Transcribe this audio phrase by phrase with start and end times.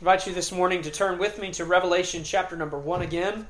[0.00, 3.46] invite you this morning to turn with me to Revelation chapter number 1 again.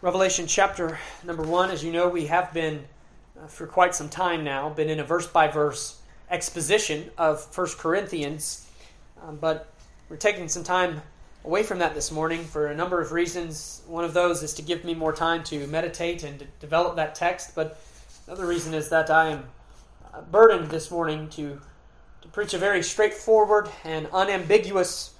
[0.00, 2.82] Revelation chapter number 1, as you know, we have been
[3.38, 7.66] uh, for quite some time now, been in a verse by verse exposition of 1
[7.76, 8.70] Corinthians,
[9.22, 9.70] um, but
[10.08, 11.02] we're taking some time
[11.44, 13.82] away from that this morning for a number of reasons.
[13.86, 17.14] One of those is to give me more time to meditate and to develop that
[17.14, 17.78] text, but
[18.26, 19.44] another reason is that I am
[20.14, 21.60] uh, burdened this morning to,
[22.22, 25.10] to preach a very straightforward and unambiguous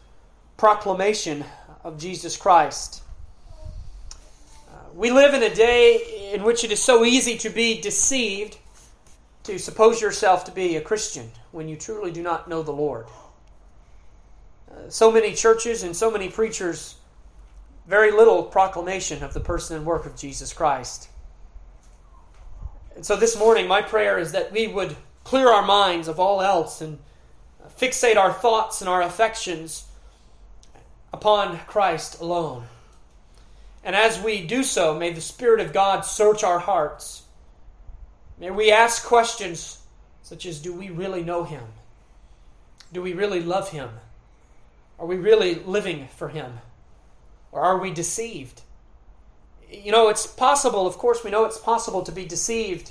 [0.58, 1.44] proclamation
[1.84, 3.02] of Jesus Christ.
[4.68, 8.58] Uh, we live in a day in which it is so easy to be deceived,
[9.44, 13.06] to suppose yourself to be a Christian when you truly do not know the Lord.
[14.68, 16.96] Uh, so many churches and so many preachers,
[17.86, 21.08] very little proclamation of the person and work of Jesus Christ.
[22.96, 26.42] And so this morning, my prayer is that we would clear our minds of all
[26.42, 26.98] else and
[27.78, 29.87] fixate our thoughts and our affections
[31.12, 32.64] upon Christ alone.
[33.84, 37.22] And as we do so, may the Spirit of God search our hearts.
[38.38, 39.82] May we ask questions
[40.22, 41.64] such as Do we really know Him?
[42.92, 43.88] Do we really love Him?
[44.98, 46.58] Are we really living for Him?
[47.52, 48.62] Or are we deceived?
[49.70, 52.90] You know, it's possible, of course, we know it's possible to be deceived,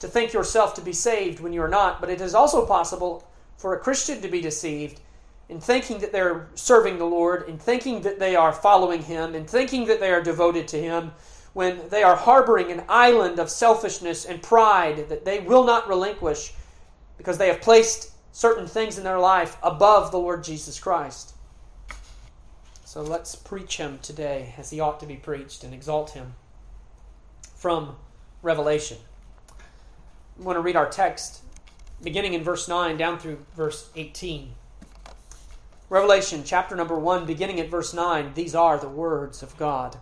[0.00, 3.24] to think yourself to be saved when you're not, but it is also possible
[3.56, 5.00] for a Christian to be deceived
[5.48, 9.44] in thinking that they're serving the Lord, in thinking that they are following Him, in
[9.44, 11.12] thinking that they are devoted to Him,
[11.52, 16.54] when they are harboring an island of selfishness and pride that they will not relinquish
[17.18, 21.34] because they have placed certain things in their life above the Lord Jesus Christ.
[22.84, 26.34] So let's preach Him today as He ought to be preached and exalt Him
[27.54, 27.96] from
[28.42, 28.98] Revelation.
[30.38, 31.42] I want to read our text
[32.02, 34.54] beginning in verse 9 down through verse 18.
[35.92, 39.98] Revelation chapter number 1, beginning at verse 9, these are the words of God.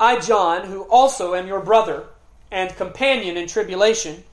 [0.00, 2.06] I, John, who also am your brother
[2.50, 4.24] and companion in tribulation,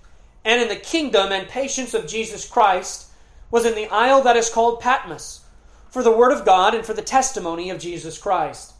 [0.44, 3.12] and in the kingdom and patience of Jesus Christ,
[3.52, 5.42] was in the isle that is called Patmos,
[5.92, 8.74] for the word of God and for the testimony of Jesus Christ.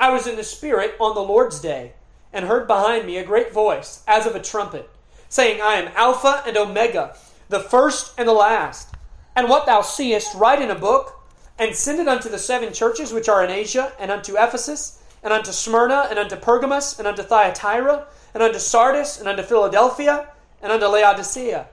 [0.00, 1.92] I was in the Spirit on the Lord's day,
[2.32, 4.88] and heard behind me a great voice, as of a trumpet,
[5.28, 7.18] saying, I am Alpha and Omega,
[7.50, 8.91] the first and the last.
[9.34, 11.18] And what thou seest, write in a book,
[11.58, 15.32] and send it unto the seven churches which are in Asia, and unto Ephesus, and
[15.32, 20.28] unto Smyrna, and unto Pergamos, and unto Thyatira, and unto Sardis, and unto Philadelphia,
[20.60, 21.66] and unto Laodicea.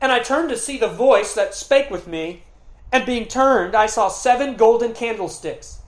[0.00, 2.42] And I turned to see the voice that spake with me,
[2.92, 5.78] and being turned, I saw seven golden candlesticks.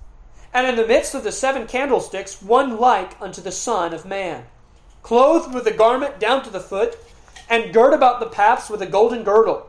[0.54, 4.44] And in the midst of the seven candlesticks, one like unto the Son of Man,
[5.03, 6.99] clothed with a garment down to the foot,
[7.49, 9.69] and girt about the paps with a golden girdle.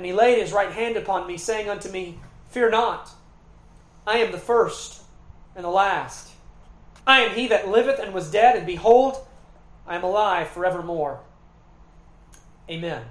[0.00, 2.18] And he laid his right hand upon me, saying unto me,
[2.48, 3.10] Fear not,
[4.06, 5.02] I am the first
[5.54, 6.30] and the last.
[7.06, 9.18] I am he that liveth and was dead, and behold,
[9.86, 11.20] I am alive forevermore.
[12.70, 13.02] Amen.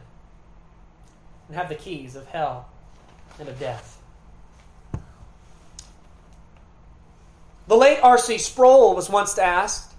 [1.47, 2.67] And have the keys of hell
[3.39, 4.01] and of death.
[7.67, 8.39] The late R.C.
[8.39, 9.94] Sproul was once asked,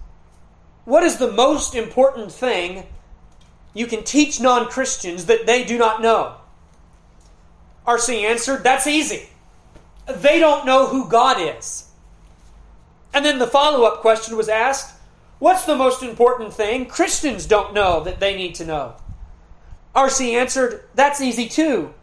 [0.83, 2.85] What is the most important thing
[3.73, 6.35] you can teach non Christians that they do not know?
[7.85, 8.25] R.C.
[8.25, 9.29] answered, That's easy.
[10.07, 11.87] They don't know who God is.
[13.13, 14.95] And then the follow up question was asked
[15.39, 18.95] What's the most important thing Christians don't know that they need to know?
[19.95, 20.35] R.C.
[20.35, 21.93] answered, That's easy too.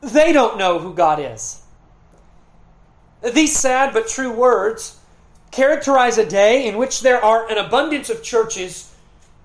[0.00, 1.62] They don't know who God is.
[3.32, 5.00] These sad but true words
[5.50, 8.94] characterize a day in which there are an abundance of churches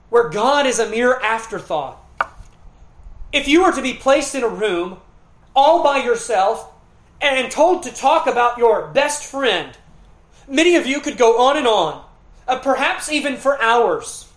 [0.09, 1.97] where God is a mere afterthought.
[3.31, 4.97] If you were to be placed in a room
[5.55, 6.71] all by yourself
[7.19, 9.77] and told to talk about your best friend.
[10.47, 12.03] Many of you could go on and on,
[12.47, 14.27] uh, perhaps even for hours.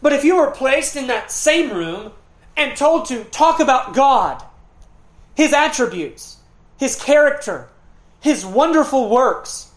[0.00, 2.12] But if you were placed in that same room
[2.56, 4.42] and told to talk about God,
[5.34, 6.38] His attributes,
[6.78, 7.68] His character,
[8.20, 9.70] His wonderful works,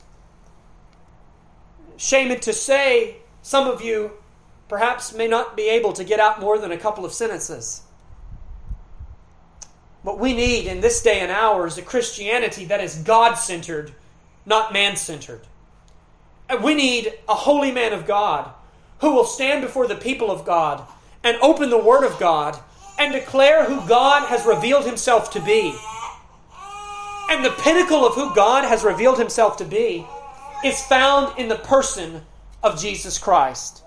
[1.98, 4.12] shame it to say, some of you
[4.68, 7.82] perhaps may not be able to get out more than a couple of sentences.
[10.08, 13.92] What we need in this day and hour is a Christianity that is God centered,
[14.46, 15.42] not man centered.
[16.64, 18.50] We need a holy man of God
[19.02, 20.88] who will stand before the people of God
[21.26, 22.58] and open the Word of God
[22.98, 25.76] and declare who God has revealed himself to be.
[27.30, 30.08] And the pinnacle of who God has revealed himself to be
[30.64, 32.22] is found in the person
[32.64, 33.84] of Jesus Christ.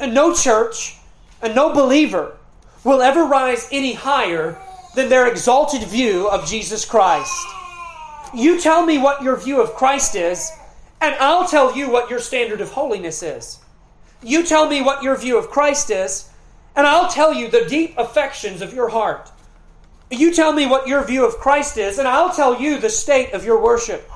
[0.00, 0.96] And no church
[1.40, 2.38] and no believer
[2.82, 4.60] will ever rise any higher
[4.96, 7.46] than their exalted view of Jesus Christ.
[8.34, 10.50] You tell me what your view of Christ is,
[11.02, 13.58] and I'll tell you what your standard of holiness is.
[14.22, 16.30] You tell me what your view of Christ is,
[16.74, 19.30] and I'll tell you the deep affections of your heart.
[20.10, 23.34] You tell me what your view of Christ is, and I'll tell you the state
[23.34, 24.10] of your worship.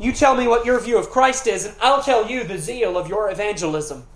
[0.00, 2.98] You tell me what your view of Christ is, and I'll tell you the zeal
[2.98, 4.06] of your evangelism.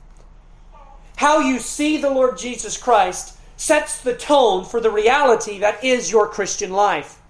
[1.15, 6.13] How you see the Lord Jesus Christ sets the tone for the reality that is
[6.13, 7.21] your Christian life.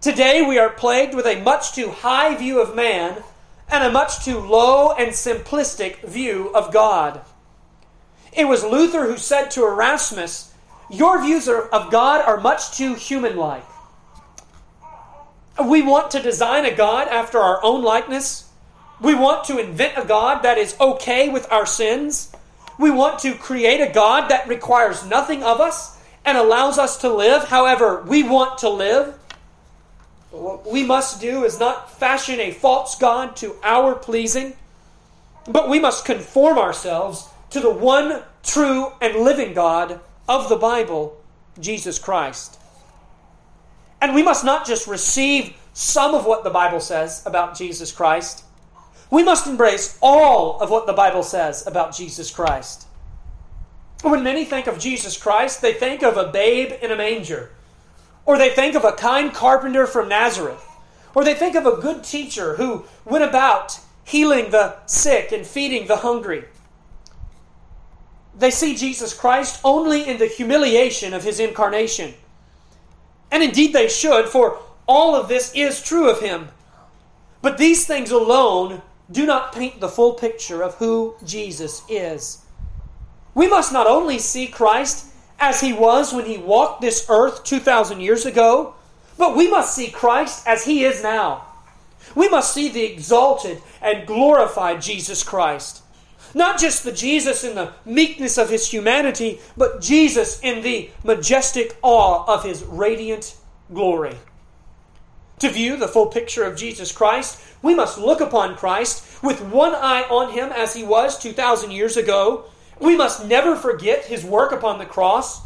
[0.00, 3.22] Today we are plagued with a much too high view of man
[3.68, 7.20] and a much too low and simplistic view of God.
[8.32, 10.54] It was Luther who said to Erasmus,
[10.90, 13.66] Your views of God are much too human like.
[15.62, 18.48] We want to design a God after our own likeness.
[18.98, 22.34] We want to invent a God that is okay with our sins.
[22.82, 27.14] We want to create a God that requires nothing of us and allows us to
[27.14, 29.14] live however we want to live.
[30.32, 34.54] What we must do is not fashion a false God to our pleasing,
[35.46, 41.22] but we must conform ourselves to the one true and living God of the Bible,
[41.60, 42.58] Jesus Christ.
[44.00, 48.44] And we must not just receive some of what the Bible says about Jesus Christ,
[49.12, 52.86] we must embrace all of what the Bible says about Jesus Christ.
[54.00, 57.50] When many think of Jesus Christ, they think of a babe in a manger,
[58.24, 60.66] or they think of a kind carpenter from Nazareth,
[61.14, 65.88] or they think of a good teacher who went about healing the sick and feeding
[65.88, 66.44] the hungry.
[68.34, 72.14] They see Jesus Christ only in the humiliation of his incarnation.
[73.30, 74.58] And indeed they should, for
[74.88, 76.48] all of this is true of him.
[77.42, 82.44] But these things alone do not paint the full picture of who Jesus is.
[83.34, 85.06] We must not only see Christ
[85.38, 88.74] as he was when he walked this earth 2,000 years ago,
[89.18, 91.46] but we must see Christ as he is now.
[92.14, 95.82] We must see the exalted and glorified Jesus Christ.
[96.34, 101.76] Not just the Jesus in the meekness of his humanity, but Jesus in the majestic
[101.82, 103.36] awe of his radiant
[103.72, 104.16] glory.
[105.42, 109.74] To view the full picture of Jesus Christ, we must look upon Christ with one
[109.74, 112.44] eye on him as he was 2,000 years ago.
[112.78, 115.40] We must never forget his work upon the cross,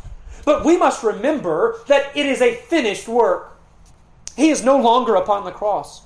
[0.44, 3.56] but we must remember that it is a finished work.
[4.36, 6.02] He is no longer upon the cross,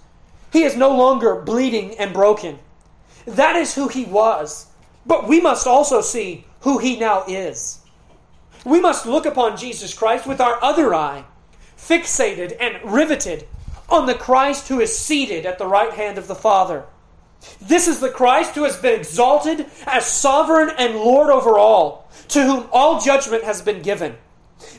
[0.52, 2.60] he is no longer bleeding and broken.
[3.26, 4.68] That is who he was.
[5.04, 7.80] But we must also see who he now is.
[8.64, 11.24] We must look upon Jesus Christ with our other eye,
[11.76, 13.48] fixated and riveted
[13.90, 16.84] on the Christ who is seated at the right hand of the Father.
[17.60, 22.42] This is the Christ who has been exalted as sovereign and Lord over all, to
[22.42, 24.16] whom all judgment has been given.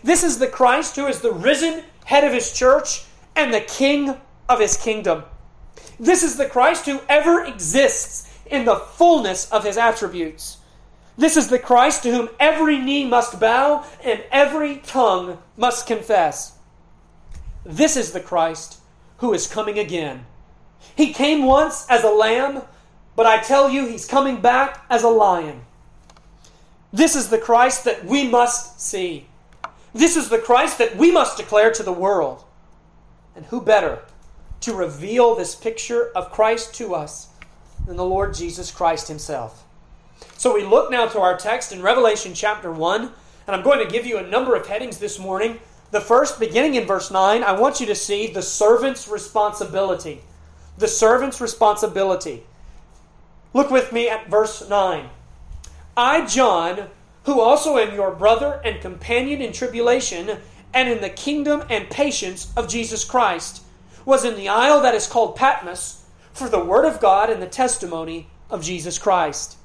[0.03, 3.05] This is the Christ who is the risen head of his church
[3.35, 4.15] and the king
[4.47, 5.23] of his kingdom.
[5.99, 10.57] This is the Christ who ever exists in the fullness of his attributes.
[11.17, 16.57] This is the Christ to whom every knee must bow and every tongue must confess.
[17.65, 18.80] This is the Christ
[19.21, 20.25] who is coming again.
[20.95, 22.63] He came once as a lamb,
[23.15, 25.61] but I tell you, he's coming back as a lion.
[26.91, 29.27] This is the Christ that we must see.
[29.93, 32.43] This is the Christ that we must declare to the world.
[33.35, 34.01] And who better
[34.61, 37.29] to reveal this picture of Christ to us
[37.85, 39.63] than the Lord Jesus Christ himself?
[40.35, 43.01] So we look now to our text in Revelation chapter 1,
[43.45, 45.59] and I'm going to give you a number of headings this morning
[45.91, 50.21] the first, beginning in verse 9, I want you to see the servant's responsibility.
[50.77, 52.43] The servant's responsibility.
[53.53, 55.09] Look with me at verse 9.
[55.97, 56.87] I, John,
[57.23, 60.37] who also am your brother and companion in tribulation
[60.73, 63.61] and in the kingdom and patience of Jesus Christ,
[64.05, 67.47] was in the isle that is called Patmos for the word of God and the
[67.47, 69.57] testimony of Jesus Christ.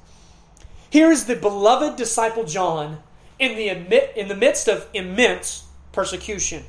[0.89, 2.99] Here is the beloved disciple John
[3.39, 5.66] in the, in the midst of immense
[5.97, 6.63] persecution.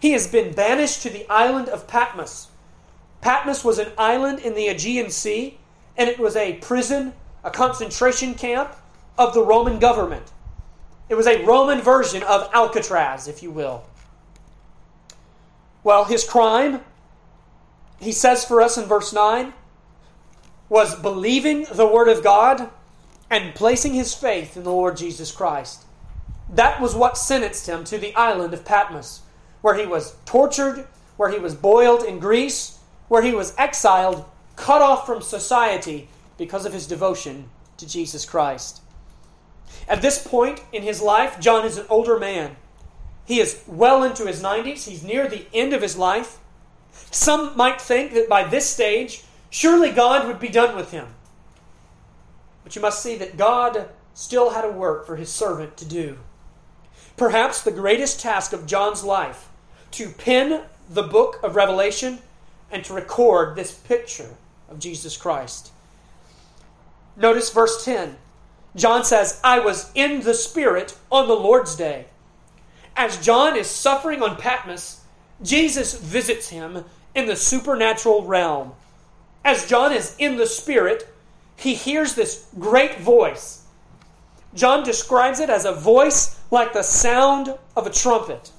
[0.00, 2.48] He has been banished to the island of Patmos.
[3.20, 5.58] Patmos was an island in the Aegean Sea,
[5.94, 7.12] and it was a prison,
[7.44, 8.74] a concentration camp
[9.18, 10.32] of the Roman government.
[11.10, 13.84] It was a Roman version of Alcatraz, if you will.
[15.84, 16.80] Well, his crime,
[18.00, 19.52] he says for us in verse 9,
[20.70, 22.70] was believing the Word of God
[23.28, 25.84] and placing his faith in the Lord Jesus Christ.
[26.52, 29.22] That was what sentenced him to the island of Patmos,
[29.62, 32.78] where he was tortured, where he was boiled in grease,
[33.08, 34.24] where he was exiled,
[34.56, 38.80] cut off from society because of his devotion to Jesus Christ.
[39.88, 42.56] At this point in his life, John is an older man.
[43.24, 46.38] He is well into his 90s, he's near the end of his life.
[47.12, 51.06] Some might think that by this stage, surely God would be done with him.
[52.64, 56.18] But you must see that God still had a work for his servant to do.
[57.20, 59.50] Perhaps the greatest task of John's life
[59.90, 62.20] to pen the book of Revelation
[62.70, 64.36] and to record this picture
[64.70, 65.70] of Jesus Christ.
[67.18, 68.16] Notice verse 10.
[68.74, 72.06] John says, I was in the Spirit on the Lord's day.
[72.96, 75.04] As John is suffering on Patmos,
[75.42, 78.72] Jesus visits him in the supernatural realm.
[79.44, 81.06] As John is in the Spirit,
[81.54, 83.59] he hears this great voice.
[84.54, 88.50] John describes it as a voice like the sound of a trumpet.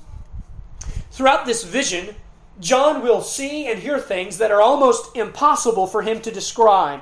[1.12, 2.16] Throughout this vision,
[2.60, 7.02] John will see and hear things that are almost impossible for him to describe.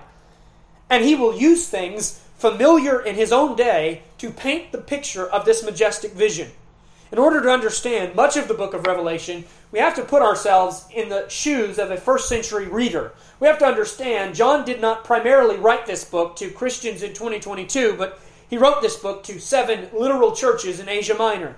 [0.89, 5.45] And he will use things familiar in his own day to paint the picture of
[5.45, 6.49] this majestic vision.
[7.11, 10.85] In order to understand much of the book of Revelation, we have to put ourselves
[10.93, 13.13] in the shoes of a first century reader.
[13.39, 17.95] We have to understand John did not primarily write this book to Christians in 2022,
[17.97, 21.55] but he wrote this book to seven literal churches in Asia Minor.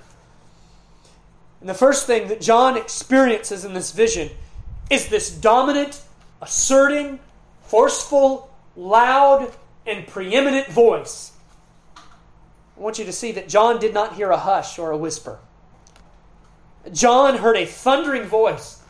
[1.62, 4.30] And the first thing that John experiences in this vision
[4.90, 6.02] is this dominant,
[6.42, 7.20] asserting,
[7.64, 9.54] forceful, loud,
[9.86, 11.32] and preeminent voice.
[11.96, 15.40] I want you to see that John did not hear a hush or a whisper.
[16.92, 18.82] John heard a thundering voice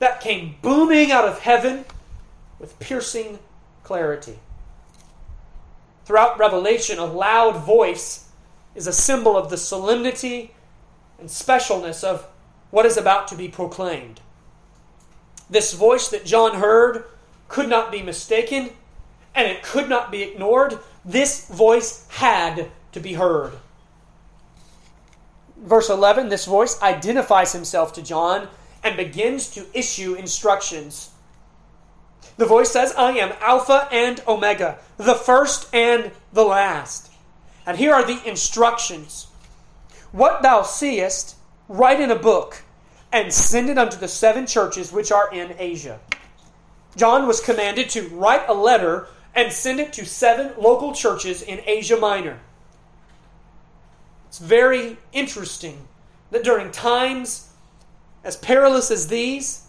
[0.00, 1.84] that came booming out of heaven
[2.58, 3.38] with piercing
[3.84, 4.38] clarity.
[6.08, 8.30] Throughout Revelation, a loud voice
[8.74, 10.54] is a symbol of the solemnity
[11.18, 12.26] and specialness of
[12.70, 14.22] what is about to be proclaimed.
[15.50, 17.04] This voice that John heard
[17.48, 18.70] could not be mistaken
[19.34, 20.78] and it could not be ignored.
[21.04, 23.52] This voice had to be heard.
[25.58, 28.48] Verse 11 this voice identifies himself to John
[28.82, 31.10] and begins to issue instructions.
[32.38, 37.10] The voice says, I am Alpha and Omega, the first and the last.
[37.66, 39.26] And here are the instructions.
[40.12, 41.36] What thou seest,
[41.68, 42.62] write in a book,
[43.12, 45.98] and send it unto the seven churches which are in Asia.
[46.96, 51.60] John was commanded to write a letter and send it to seven local churches in
[51.66, 52.38] Asia Minor.
[54.28, 55.88] It's very interesting
[56.30, 57.50] that during times
[58.22, 59.67] as perilous as these,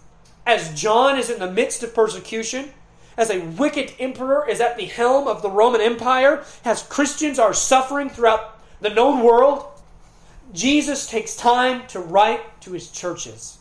[0.50, 2.72] as John is in the midst of persecution,
[3.16, 7.54] as a wicked emperor is at the helm of the Roman Empire, as Christians are
[7.54, 9.64] suffering throughout the known world,
[10.52, 13.60] Jesus takes time to write to his churches.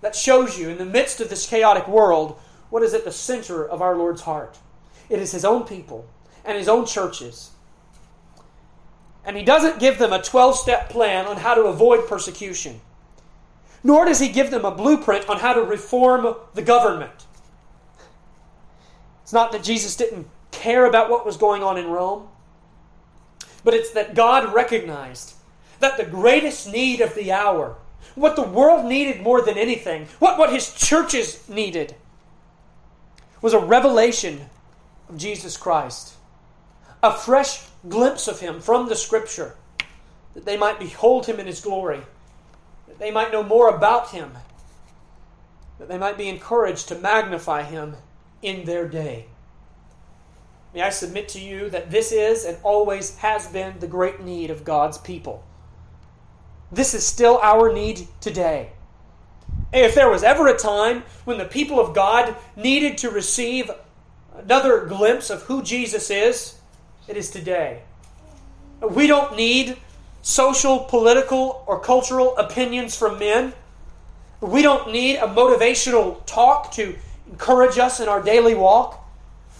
[0.00, 3.62] That shows you, in the midst of this chaotic world, what is at the center
[3.68, 4.56] of our Lord's heart.
[5.10, 6.08] It is his own people
[6.46, 7.50] and his own churches.
[9.22, 12.80] And he doesn't give them a 12 step plan on how to avoid persecution,
[13.82, 17.26] nor does he give them a blueprint on how to reform the government.
[19.22, 22.28] It's not that Jesus didn't care about what was going on in Rome,
[23.64, 25.34] but it's that God recognized
[25.78, 27.76] that the greatest need of the hour,
[28.14, 31.94] what the world needed more than anything, what, what his churches needed,
[33.40, 34.46] was a revelation
[35.08, 36.14] of Jesus Christ,
[37.02, 39.56] a fresh glimpse of him from the Scripture,
[40.34, 42.02] that they might behold him in his glory,
[42.90, 44.32] that they might know more about him,
[45.78, 47.94] that they might be encouraged to magnify him
[48.42, 49.26] in their day.
[50.74, 54.50] May I submit to you that this is and always has been the great need
[54.50, 55.44] of God's people.
[56.72, 58.72] This is still our need today.
[59.72, 63.70] If there was ever a time when the people of God needed to receive
[64.36, 66.58] another glimpse of who Jesus is,
[67.06, 67.82] it is today.
[68.80, 69.76] We don't need
[70.22, 73.52] social, political, or cultural opinions from men.
[74.40, 76.96] We don't need a motivational talk to
[77.30, 78.96] encourage us in our daily walk.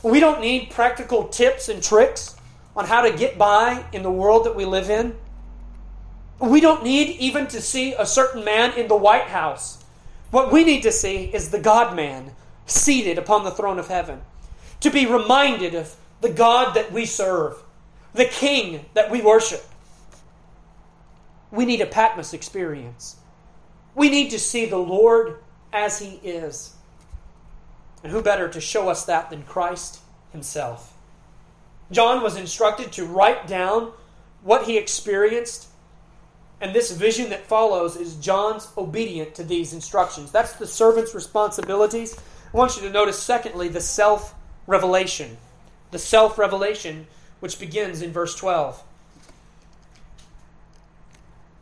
[0.02, 2.36] We don't need practical tips and tricks
[2.74, 5.16] on how to get by in the world that we live in.
[6.38, 9.84] We don't need even to see a certain man in the White House.
[10.30, 12.32] What we need to see is the God man
[12.64, 14.22] seated upon the throne of heaven.
[14.80, 17.62] To be reminded of the God that we serve.
[18.14, 19.64] the King that we worship.
[21.50, 23.16] We need a Patmos experience.
[23.95, 25.42] We need to see the Lord
[25.73, 26.75] as He is.
[28.02, 30.00] And who better to show us that than Christ
[30.33, 30.95] Himself?
[31.90, 33.92] John was instructed to write down
[34.42, 35.69] what he experienced,
[36.61, 40.30] and this vision that follows is John's obedient to these instructions.
[40.30, 42.19] That's the servant's responsibilities.
[42.52, 44.35] I want you to notice, secondly, the self
[44.66, 45.37] revelation.
[45.90, 47.07] The self revelation,
[47.40, 48.83] which begins in verse 12.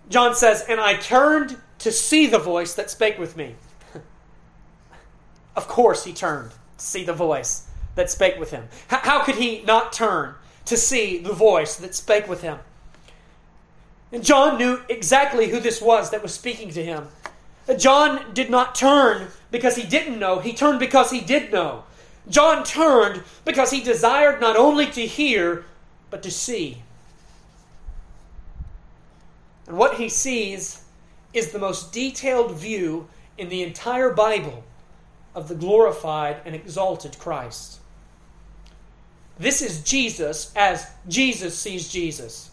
[0.09, 3.55] John says, And I turned to see the voice that spake with me.
[5.57, 8.69] of course, he turned to see the voice that spake with him.
[8.89, 10.35] How could he not turn
[10.67, 12.59] to see the voice that spake with him?
[14.11, 17.09] And John knew exactly who this was that was speaking to him.
[17.77, 21.85] John did not turn because he didn't know, he turned because he did know.
[22.29, 25.65] John turned because he desired not only to hear,
[26.11, 26.83] but to see.
[29.69, 30.83] And what he sees
[31.35, 34.65] is the most detailed view in the entire Bible
[35.35, 37.79] of the glorified and exalted Christ.
[39.39, 42.51] This is Jesus as Jesus sees Jesus.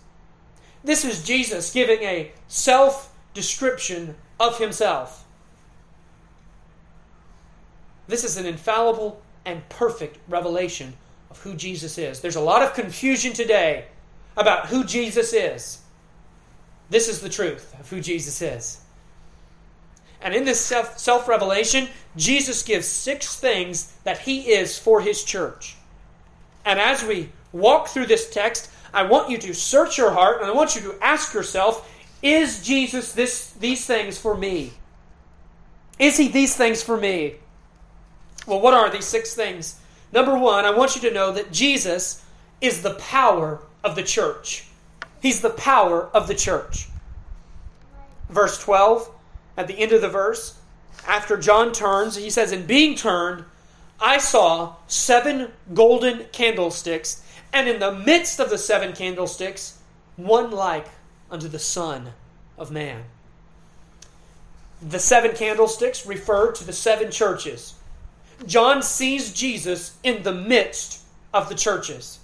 [0.83, 5.25] This is Jesus giving a self description of himself.
[8.07, 10.93] This is an infallible and perfect revelation
[11.31, 12.19] of who Jesus is.
[12.19, 13.85] There's a lot of confusion today
[14.37, 15.79] about who Jesus is.
[16.89, 18.81] This is the truth of who Jesus is.
[20.21, 25.75] And in this self revelation, Jesus gives six things that he is for his church.
[26.65, 30.49] And as we walk through this text, I want you to search your heart and
[30.49, 31.91] I want you to ask yourself
[32.23, 34.71] is Jesus this, these things for me?
[35.99, 37.35] Is he these things for me?
[38.47, 39.79] Well, what are these six things?
[40.11, 42.23] Number one, I want you to know that Jesus
[42.61, 44.65] is the power of the church.
[45.25, 46.87] He's the power of the church.
[48.29, 49.09] Verse 12,
[49.57, 50.59] at the end of the verse,
[51.07, 53.43] after John turns, he says, In being turned,
[53.99, 59.79] I saw seven golden candlesticks, and in the midst of the seven candlesticks,
[60.15, 60.89] one like
[61.31, 62.13] unto the Son
[62.55, 63.05] of Man.
[64.79, 67.73] The seven candlesticks refer to the seven churches.
[68.45, 71.01] John sees Jesus in the midst
[71.33, 72.19] of the churches.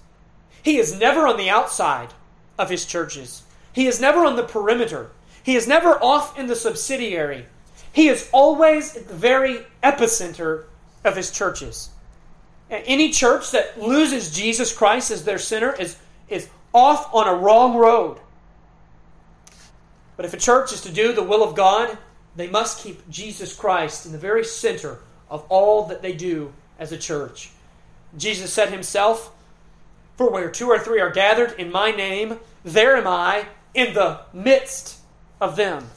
[0.62, 2.13] He is never on the outside
[2.62, 3.43] of his churches,
[3.74, 5.10] he is never on the perimeter,
[5.43, 7.45] he is never off in the subsidiary.
[7.93, 10.65] He is always at the very epicenter
[11.04, 11.89] of his churches.
[12.69, 15.97] Any church that loses Jesus Christ as their center is,
[16.30, 18.19] is off on a wrong road.
[20.15, 21.97] But if a church is to do the will of God,
[22.36, 26.91] they must keep Jesus Christ in the very center of all that they do as
[26.91, 27.50] a church.
[28.17, 29.34] Jesus said himself,
[30.21, 34.19] For where two or three are gathered in my name, there am I in the
[34.31, 34.99] midst
[35.41, 35.88] of them.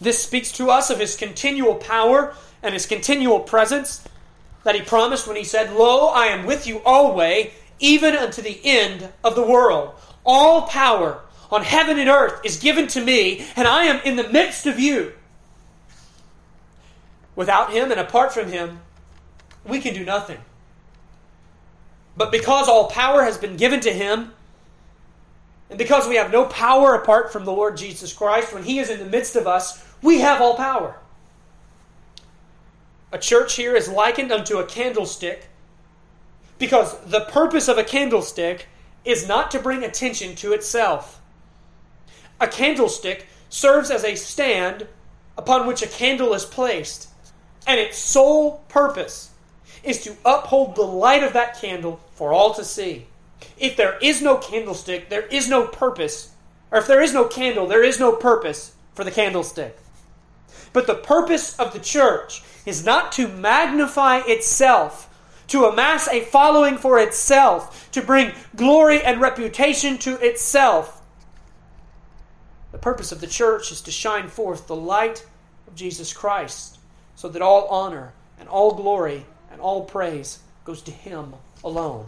[0.00, 4.06] This speaks to us of his continual power and his continual presence
[4.62, 8.60] that he promised when he said, Lo, I am with you always, even unto the
[8.62, 9.92] end of the world.
[10.24, 14.28] All power on heaven and earth is given to me, and I am in the
[14.28, 15.14] midst of you.
[17.34, 18.78] Without him and apart from him,
[19.64, 20.38] we can do nothing.
[22.16, 24.32] But because all power has been given to him,
[25.68, 28.90] and because we have no power apart from the Lord Jesus Christ, when he is
[28.90, 30.96] in the midst of us, we have all power.
[33.12, 35.48] A church here is likened unto a candlestick
[36.58, 38.66] because the purpose of a candlestick
[39.04, 41.20] is not to bring attention to itself.
[42.40, 44.86] A candlestick serves as a stand
[45.38, 47.08] upon which a candle is placed,
[47.66, 49.29] and its sole purpose
[49.82, 53.06] is to uphold the light of that candle for all to see.
[53.58, 56.32] If there is no candlestick, there is no purpose,
[56.70, 59.78] or if there is no candle, there is no purpose for the candlestick.
[60.72, 65.08] But the purpose of the church is not to magnify itself,
[65.48, 71.00] to amass a following for itself, to bring glory and reputation to itself
[72.72, 75.26] the purpose of the church is to shine forth the light
[75.66, 76.78] of Jesus Christ
[77.16, 81.34] so that all honor and all glory and all praise goes to Him
[81.64, 82.06] alone.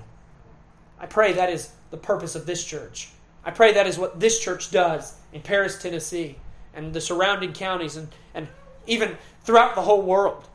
[0.98, 3.10] I pray that is the purpose of this church.
[3.44, 6.36] I pray that is what this church does in Paris, Tennessee,
[6.74, 8.48] and the surrounding counties, and, and
[8.86, 10.48] even throughout the whole world.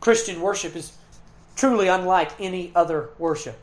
[0.00, 0.92] Christian worship is
[1.54, 3.62] truly unlike any other worship.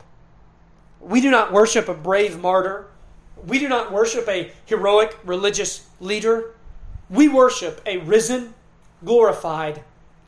[1.00, 2.86] We do not worship a brave martyr
[3.46, 6.54] we do not worship a heroic religious leader.
[7.08, 8.54] We worship a risen,
[9.04, 9.82] glorified,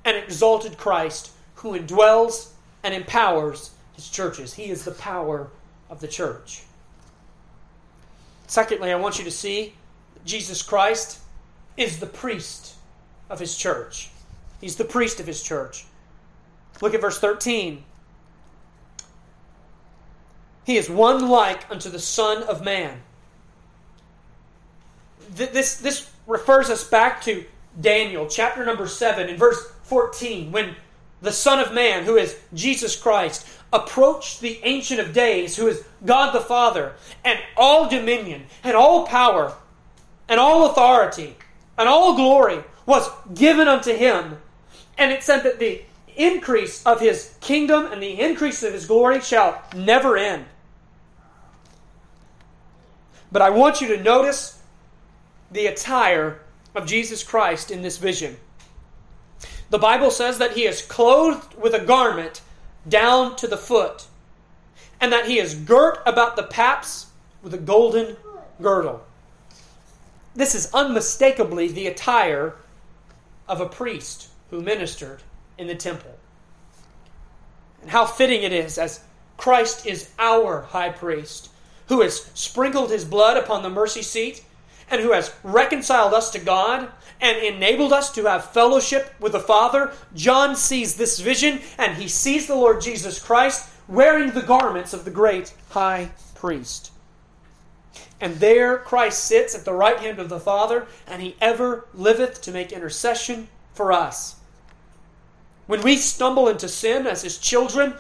[0.05, 2.51] and exalted Christ who indwells
[2.83, 4.55] and empowers his churches.
[4.55, 5.51] He is the power
[5.89, 6.65] of the church.
[8.47, 9.75] Secondly, I want you to see
[10.25, 11.21] Jesus Christ
[11.77, 12.75] is the priest
[13.31, 14.11] of his church.
[14.61, 15.87] He's the priest of his church.
[16.81, 17.85] Look at verse 13.
[20.65, 23.01] He is one like unto the Son of Man.
[25.31, 27.45] This, this refers us back to
[27.81, 30.77] Daniel, chapter number 7, in verse 14, when
[31.21, 35.85] the Son of Man, who is Jesus Christ, approached the Ancient of Days, who is
[36.05, 39.55] God the Father, and all dominion, and all power,
[40.29, 41.37] and all authority,
[41.79, 44.39] and all glory was given unto him.
[44.99, 45.83] And it said that the
[46.17, 50.45] increase of his kingdom and the increase of his glory shall never end.
[53.31, 54.61] But I want you to notice
[55.51, 56.41] the attire
[56.75, 58.37] of Jesus Christ in this vision.
[59.73, 62.43] The Bible says that he is clothed with a garment
[62.87, 64.07] down to the foot,
[65.01, 67.07] and that he is girt about the paps
[67.43, 68.19] with a golden
[68.61, 69.03] girdle.
[70.35, 72.55] This is unmistakably the attire
[73.49, 75.23] of a priest who ministered
[75.57, 76.19] in the temple.
[77.81, 79.01] And how fitting it is, as
[79.39, 81.49] Christ is our high priest,
[81.89, 84.45] who has sprinkled his blood upon the mercy seat,
[84.91, 86.91] and who has reconciled us to God
[87.23, 89.93] and enabled us to have fellowship with the Father.
[90.15, 95.05] John sees this vision, and he sees the Lord Jesus Christ wearing the garments of
[95.05, 96.91] the great high priest.
[98.21, 102.43] And there Christ sits at the right hand of the Father, and he ever liveth
[102.43, 104.37] to make intercession for us.
[105.67, 107.95] When we stumble into sin as his children,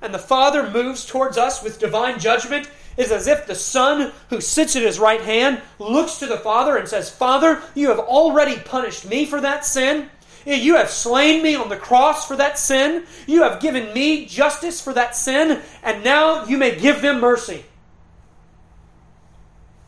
[0.00, 4.40] and the Father moves towards us with divine judgment, is as if the Son who
[4.40, 8.56] sits at his right hand looks to the Father and says, Father, you have already
[8.58, 10.08] punished me for that sin.
[10.44, 13.04] You have slain me on the cross for that sin.
[13.26, 17.64] You have given me justice for that sin, and now you may give them mercy.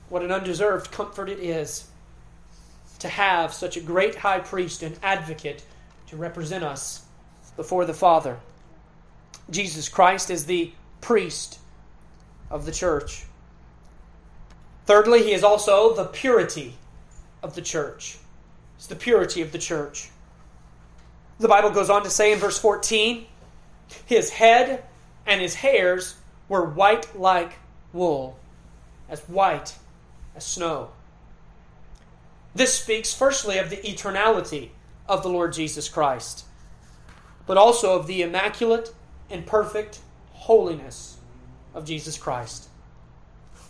[0.09, 1.89] What an undeserved comfort it is
[2.99, 5.65] to have such a great high priest and advocate
[6.09, 7.03] to represent us
[7.57, 8.39] before the Father.
[9.51, 11.59] Jesus Christ is the priest
[12.53, 13.25] of the church.
[14.85, 16.75] Thirdly, he is also the purity
[17.43, 18.19] of the church.
[18.77, 20.11] It's the purity of the church.
[21.41, 23.27] The Bible goes on to say in verse 14
[24.07, 24.85] his head
[25.27, 26.17] and his hairs
[26.49, 27.55] were white like
[27.93, 28.39] wool,
[29.09, 29.75] as white
[30.35, 30.91] as snow.
[32.55, 34.71] This speaks firstly of the eternality
[35.09, 36.45] of the Lord Jesus Christ,
[37.47, 38.95] but also of the immaculate
[39.31, 40.01] and perfect
[40.33, 41.12] holiness
[41.75, 42.69] of Jesus Christ.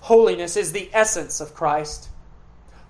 [0.01, 2.09] Holiness is the essence of Christ.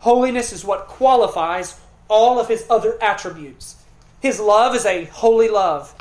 [0.01, 3.77] Holiness is what qualifies all of his other attributes.
[4.21, 5.95] His love is a holy love.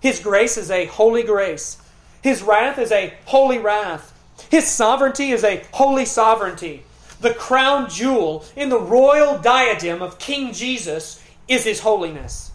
[0.00, 1.78] His grace is a holy grace.
[2.22, 4.14] His wrath is a holy wrath.
[4.50, 6.84] His sovereignty is a holy sovereignty.
[7.20, 12.52] The crown jewel in the royal diadem of King Jesus is his holiness.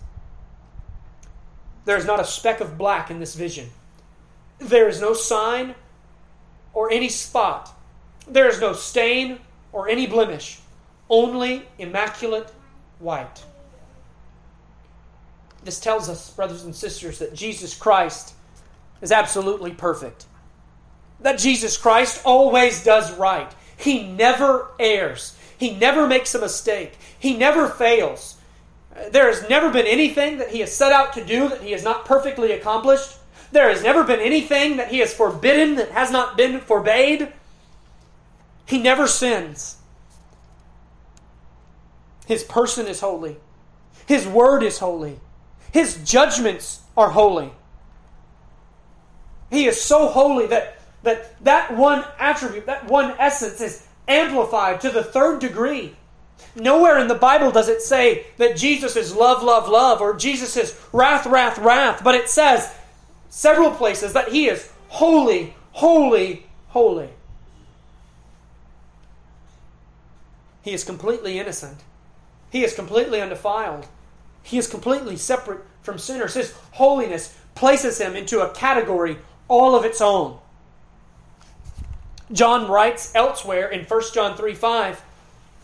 [1.85, 3.69] There is not a speck of black in this vision.
[4.59, 5.75] There is no sign
[6.73, 7.69] or any spot.
[8.27, 9.39] There is no stain
[9.71, 10.59] or any blemish.
[11.09, 12.51] Only immaculate
[12.99, 13.43] white.
[15.63, 18.33] This tells us, brothers and sisters, that Jesus Christ
[19.01, 20.25] is absolutely perfect.
[21.21, 23.53] That Jesus Christ always does right.
[23.77, 25.37] He never errs.
[25.57, 26.97] He never makes a mistake.
[27.17, 28.37] He never fails.
[29.11, 31.83] There has never been anything that he has set out to do that he has
[31.83, 33.17] not perfectly accomplished.
[33.53, 37.31] There has never been anything that he has forbidden that has not been forbade.
[38.65, 39.77] He never sins.
[42.25, 43.37] His person is holy.
[44.07, 45.19] His word is holy.
[45.71, 47.51] His judgments are holy.
[49.51, 54.89] He is so holy that that that one attribute, that one essence is amplified to
[54.89, 55.95] the third degree.
[56.55, 60.57] Nowhere in the Bible does it say that Jesus is love, love, love, or Jesus
[60.57, 62.73] is wrath, wrath, wrath, but it says
[63.35, 67.09] several places that he is holy, holy, holy.
[70.61, 71.79] He is completely innocent.
[72.51, 73.87] He is completely undefiled.
[74.43, 76.35] He is completely separate from sinners.
[76.35, 79.17] His holiness places him into a category
[79.47, 80.37] all of its own.
[82.31, 85.01] John writes elsewhere in 1 John 3 5,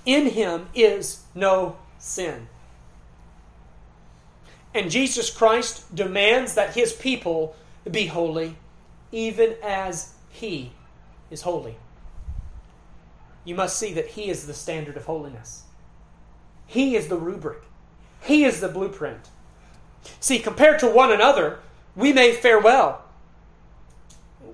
[0.08, 2.48] in him is no sin.
[4.74, 7.56] And Jesus Christ demands that his people
[7.90, 8.56] be holy,
[9.12, 10.72] even as he
[11.30, 11.78] is holy.
[13.46, 15.64] You must see that he is the standard of holiness.
[16.68, 17.64] He is the rubric.
[18.22, 19.30] He is the blueprint.
[20.20, 21.60] See, compared to one another,
[21.96, 23.04] we may fare well.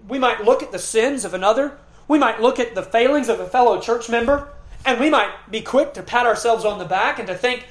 [0.08, 3.40] we might look at the sins of another, we might look at the failings of
[3.40, 4.50] a fellow church member,
[4.86, 7.66] and we might be quick to pat ourselves on the back and to think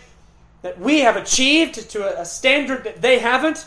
[0.63, 3.67] that we have achieved to a standard that they haven't.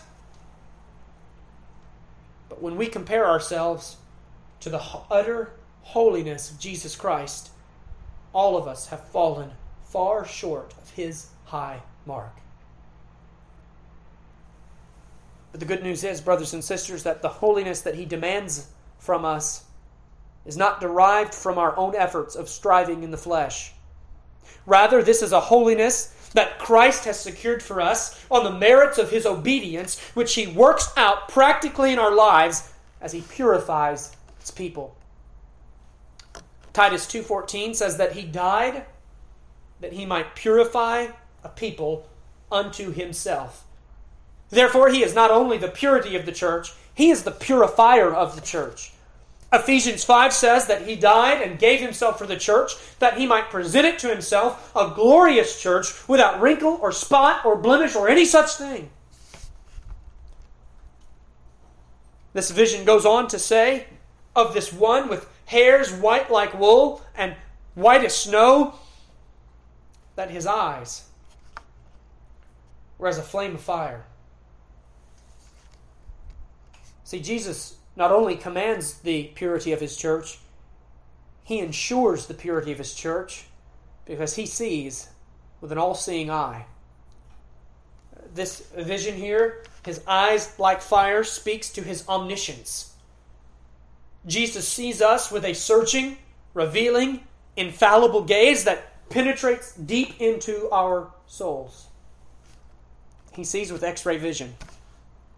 [2.58, 3.98] But when we compare ourselves
[4.62, 5.52] to the utter
[5.84, 7.52] holiness of Jesus Christ,
[8.34, 9.52] all of us have fallen
[9.84, 12.36] far short of his high mark.
[15.52, 19.24] But the good news is, brothers and sisters, that the holiness that he demands from
[19.24, 19.65] us
[20.43, 23.72] is not derived from our own efforts of striving in the flesh.
[24.65, 29.12] Rather, this is a holiness that Christ has secured for us on the merits of
[29.12, 34.96] his obedience, which he works out practically in our lives as he purifies his people.
[36.74, 38.86] Titus 2:14 says that he died
[39.80, 41.08] that he might purify
[41.44, 42.08] a people
[42.52, 43.63] unto himself.
[44.50, 48.36] Therefore he is not only the purity of the church, he is the purifier of
[48.36, 48.92] the church.
[49.54, 53.50] Ephesians 5 says that he died and gave himself for the church, that he might
[53.50, 58.26] present it to himself a glorious church without wrinkle or spot or blemish or any
[58.26, 58.90] such thing.
[62.34, 63.88] This vision goes on to say
[64.36, 67.34] of this one with hairs white like wool and
[67.74, 68.76] white as snow,
[70.16, 71.06] that his eyes
[72.98, 74.04] were as a flame of fire.
[77.06, 80.38] See, Jesus not only commands the purity of his church,
[81.44, 83.46] he ensures the purity of his church
[84.06, 85.10] because he sees
[85.60, 86.66] with an all seeing eye.
[88.36, 92.94] This vision here, his eyes like fire, speaks to his omniscience.
[94.28, 96.18] Jesus sees us with a searching,
[96.54, 97.22] revealing,
[97.56, 101.88] infallible gaze that penetrates deep into our souls.
[103.34, 104.56] He sees with x ray vision.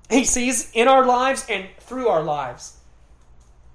[0.09, 2.79] He sees in our lives and through our lives.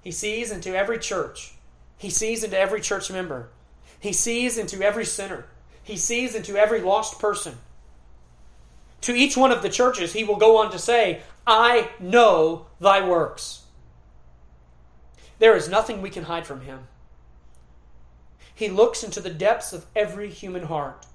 [0.01, 1.53] He sees into every church.
[1.97, 3.49] He sees into every church member.
[3.99, 5.45] He sees into every sinner.
[5.81, 7.57] He sees into every lost person.
[9.01, 13.07] To each one of the churches, he will go on to say, I know thy
[13.07, 13.63] works.
[15.39, 16.87] There is nothing we can hide from him.
[18.53, 21.05] He looks into the depths of every human heart.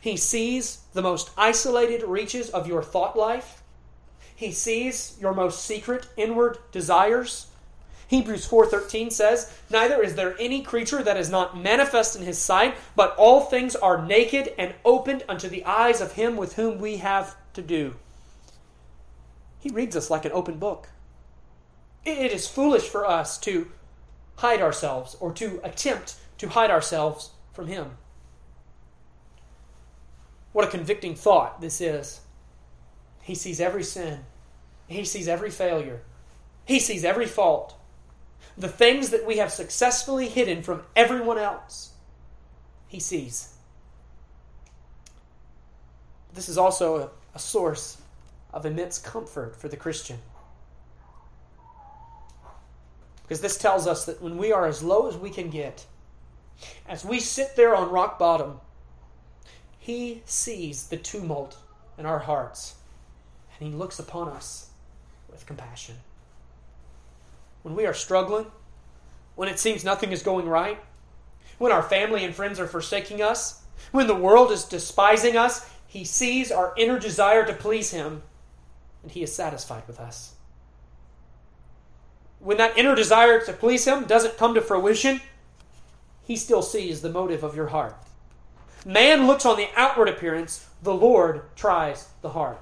[0.00, 3.62] He sees the most isolated reaches of your thought life.
[4.36, 7.46] He sees your most secret inward desires.
[8.06, 12.76] Hebrews 4:13 says, "Neither is there any creature that is not manifest in his sight,
[12.94, 16.98] but all things are naked and opened unto the eyes of him with whom we
[16.98, 17.96] have to do."
[19.58, 20.90] He reads us like an open book.
[22.04, 23.72] It is foolish for us to
[24.36, 27.96] hide ourselves or to attempt to hide ourselves from him.
[30.52, 32.20] What a convicting thought this is.
[33.26, 34.20] He sees every sin,
[34.86, 36.00] He sees every failure,
[36.64, 37.74] He sees every fault.
[38.56, 41.90] The things that we have successfully hidden from everyone else,
[42.86, 43.52] He sees.
[46.34, 48.00] This is also a, a source
[48.52, 50.18] of immense comfort for the Christian.
[53.22, 55.84] Because this tells us that when we are as low as we can get,
[56.88, 58.60] as we sit there on rock bottom,
[59.80, 61.56] He sees the tumult
[61.98, 62.76] in our hearts
[63.58, 64.70] and He looks upon us
[65.30, 65.96] with compassion.
[67.62, 68.46] When we are struggling,
[69.34, 70.78] when it seems nothing is going right,
[71.58, 76.04] when our family and friends are forsaking us, when the world is despising us, He
[76.04, 78.22] sees our inner desire to please Him,
[79.02, 80.34] and He is satisfied with us.
[82.38, 85.20] When that inner desire to please Him doesn't come to fruition,
[86.22, 87.96] He still sees the motive of your heart.
[88.84, 92.60] Man looks on the outward appearance, the Lord tries the heart.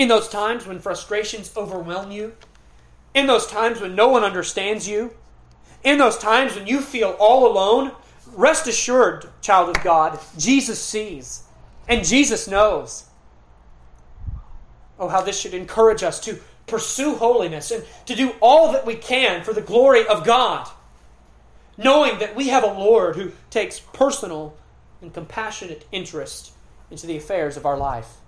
[0.00, 2.34] In those times when frustrations overwhelm you,
[3.12, 5.12] in those times when no one understands you,
[5.84, 7.92] in those times when you feel all alone,
[8.28, 11.42] rest assured, child of God, Jesus sees
[11.86, 13.10] and Jesus knows.
[14.98, 18.94] Oh, how this should encourage us to pursue holiness and to do all that we
[18.94, 20.66] can for the glory of God,
[21.76, 24.56] knowing that we have a Lord who takes personal
[25.02, 26.52] and compassionate interest
[26.90, 28.19] into the affairs of our life.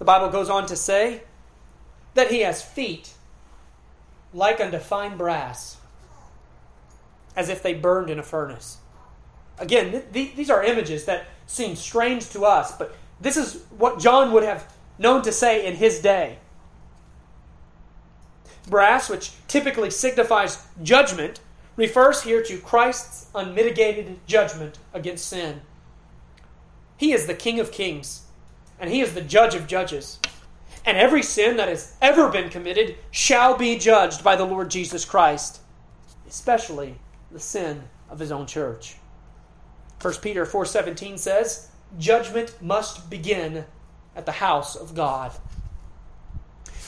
[0.00, 1.22] The Bible goes on to say
[2.14, 3.12] that he has feet
[4.32, 5.76] like unto fine brass,
[7.36, 8.78] as if they burned in a furnace.
[9.58, 14.00] Again, th- th- these are images that seem strange to us, but this is what
[14.00, 16.38] John would have known to say in his day.
[18.68, 21.40] Brass, which typically signifies judgment,
[21.76, 25.60] refers here to Christ's unmitigated judgment against sin.
[26.96, 28.22] He is the King of kings
[28.80, 30.18] and he is the judge of judges.
[30.84, 35.04] And every sin that has ever been committed shall be judged by the Lord Jesus
[35.04, 35.60] Christ,
[36.26, 36.96] especially
[37.30, 38.96] the sin of his own church.
[40.00, 43.66] 1 Peter 4:17 says, "Judgment must begin
[44.16, 45.32] at the house of God."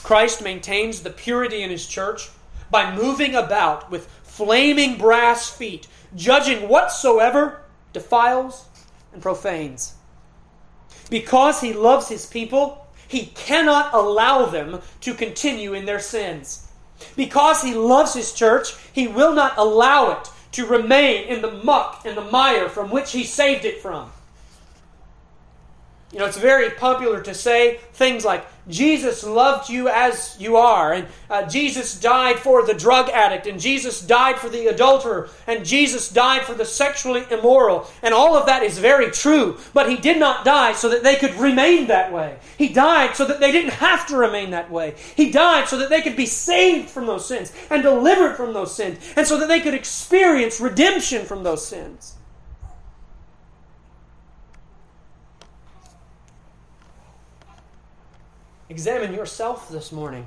[0.02, 2.31] Christ maintains the purity in his church
[2.70, 7.61] by moving about with flaming brass feet, judging whatsoever
[7.92, 8.64] defiles
[9.12, 9.94] and profanes.
[11.10, 16.68] Because he loves his people, he cannot allow them to continue in their sins.
[17.16, 22.02] Because he loves his church, he will not allow it to remain in the muck
[22.04, 24.10] and the mire from which he saved it from.
[26.12, 30.92] You know, it's very popular to say things like, Jesus loved you as you are,
[30.92, 35.64] and uh, Jesus died for the drug addict, and Jesus died for the adulterer, and
[35.64, 37.88] Jesus died for the sexually immoral.
[38.03, 41.16] And all of that is very true, but He did not die so that they
[41.16, 42.38] could remain that way.
[42.57, 44.94] He died so that they didn't have to remain that way.
[45.16, 48.77] He died so that they could be saved from those sins and delivered from those
[48.77, 52.14] sins, and so that they could experience redemption from those sins.
[58.72, 60.26] Examine yourself this morning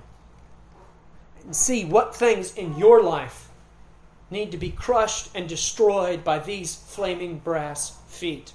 [1.43, 3.49] and see what things in your life
[4.29, 8.53] need to be crushed and destroyed by these flaming brass feet.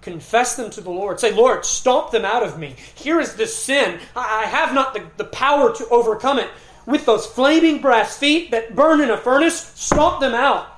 [0.00, 1.18] Confess them to the Lord.
[1.18, 2.76] Say, Lord, stomp them out of me.
[2.94, 3.98] Here is this sin.
[4.14, 6.48] I have not the, the power to overcome it.
[6.86, 10.68] With those flaming brass feet that burn in a furnace, stomp them out.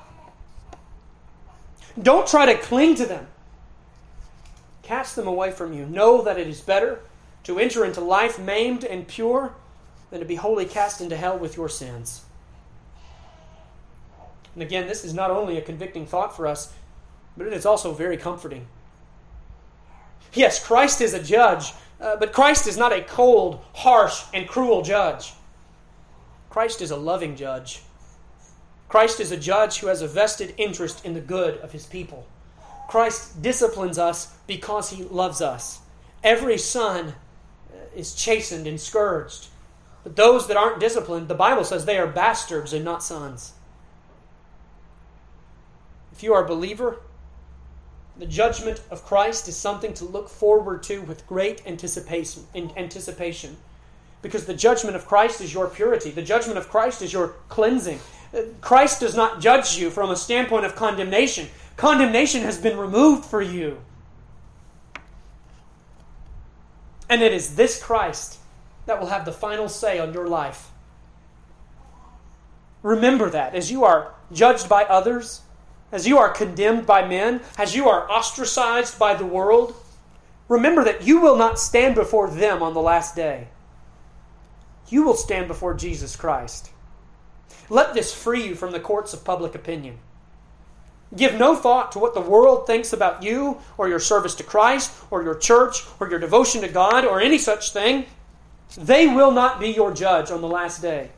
[2.01, 3.27] Don't try to cling to them.
[4.83, 5.85] Cast them away from you.
[5.85, 7.01] Know that it is better
[7.45, 9.55] to enter into life maimed and pure
[10.11, 12.23] than to be wholly cast into hell with your sins.
[14.55, 16.73] And again, this is not only a convicting thought for us,
[17.37, 18.67] but it is also very comforting.
[20.35, 24.83] Yes, Christ is a judge, uh, but Christ is not a cold, harsh, and cruel
[24.83, 25.33] judge.
[26.49, 27.83] Christ is a loving judge.
[28.89, 32.27] Christ is a judge who has a vested interest in the good of his people.
[32.89, 35.79] Christ disciplines us because he loves us.
[36.25, 37.15] Every son
[37.95, 39.49] is chastened and scourged.
[40.03, 43.53] But those that aren't disciplined, the Bible says they are bastards and not sons.
[46.13, 47.01] If you are a believer,
[48.17, 53.57] the judgment of Christ is something to look forward to with great anticipation, anticipation.
[54.23, 56.11] Because the judgment of Christ is your purity.
[56.11, 58.01] The judgment of Christ is your cleansing.
[58.61, 61.49] Christ does not judge you from a standpoint of condemnation.
[61.77, 63.79] Condemnation has been removed for you.
[67.11, 68.39] And it is this Christ
[68.87, 70.71] that will have the final say on your life.
[72.83, 75.43] Remember that as you are judged by others,
[75.93, 79.75] as you are condemned by men, as you are ostracized by the world,
[80.49, 83.49] remember that you will not stand before them on the last day.
[84.89, 86.71] You will stand before Jesus Christ.
[87.69, 89.99] Let this free you from the courts of public opinion.
[91.17, 94.93] Give no thought to what the world thinks about you or your service to Christ
[95.11, 98.07] or your church or your devotion to God or any such thing.
[98.79, 101.11] They will not be your judge on the last day.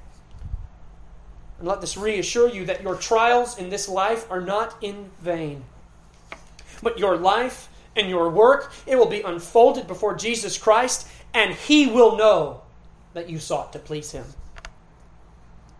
[1.58, 5.64] And let this reassure you that your trials in this life are not in vain.
[6.82, 11.86] But your life and your work, it will be unfolded before Jesus Christ, and He
[11.86, 12.62] will know
[13.12, 14.24] that you sought to please Him.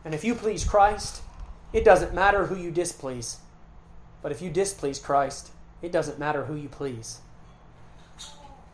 [0.05, 1.22] And if you please Christ,
[1.72, 3.38] it doesn't matter who you displease.
[4.22, 5.50] But if you displease Christ,
[5.82, 7.20] it doesn't matter who you please.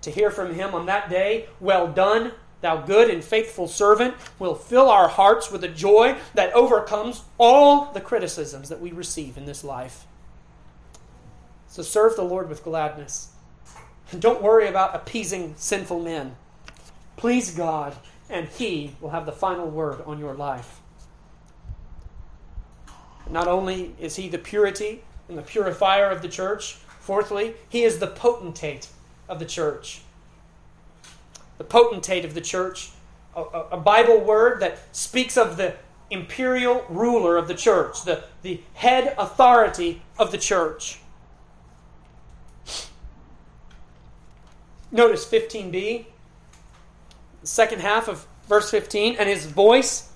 [0.03, 4.55] To hear from him on that day, well done, thou good and faithful servant, will
[4.55, 9.47] fill our hearts with a joy that overcomes all the criticisms that we receive in
[9.47, 10.07] this life.
[11.67, 13.33] So serve the Lord with gladness.
[14.13, 16.37] And don't worry about appeasing sinful men.
[17.17, 17.95] Please God,
[18.31, 20.81] and He will have the final word on your life.
[23.29, 26.75] Not only is He the purity and the purifier of the church.
[27.01, 28.89] Fourthly, he is the potentate
[29.29, 30.03] of the church.
[31.59, 32.91] The potentate of the church,
[33.35, 35.75] a, a, Bible word that speaks of the
[36.11, 41.01] imperial ruler of the church, the, the head authority of the church.
[44.91, 46.07] Notice 15b,
[47.41, 50.11] the second half of verse 15, and his voice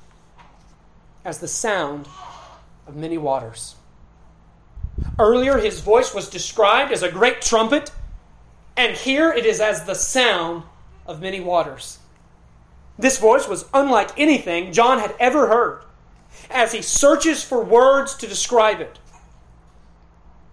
[1.25, 2.09] as the sound
[2.87, 3.77] of many waters.
[5.19, 7.91] Earlier, his voice was described as a great trumpet,
[8.77, 10.65] and here it is as the sound
[11.07, 11.99] of many waters.
[12.99, 15.85] This voice was unlike anything John had ever heard
[16.51, 18.99] as he searches for words to describe it.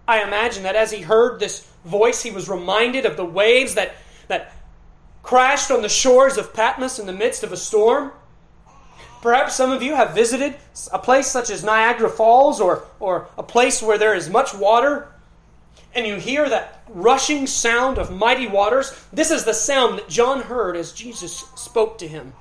[0.08, 3.94] I imagine that as he heard this voice, he was reminded of the waves that,
[4.28, 4.52] that
[5.22, 8.12] crashed on the shores of Patmos in the midst of a storm.
[9.22, 10.56] Perhaps some of you have visited
[10.92, 15.08] a place such as Niagara Falls or, or a place where there is much water,
[15.94, 18.98] and you hear that rushing sound of mighty waters.
[19.12, 22.32] This is the sound that John heard as Jesus spoke to him.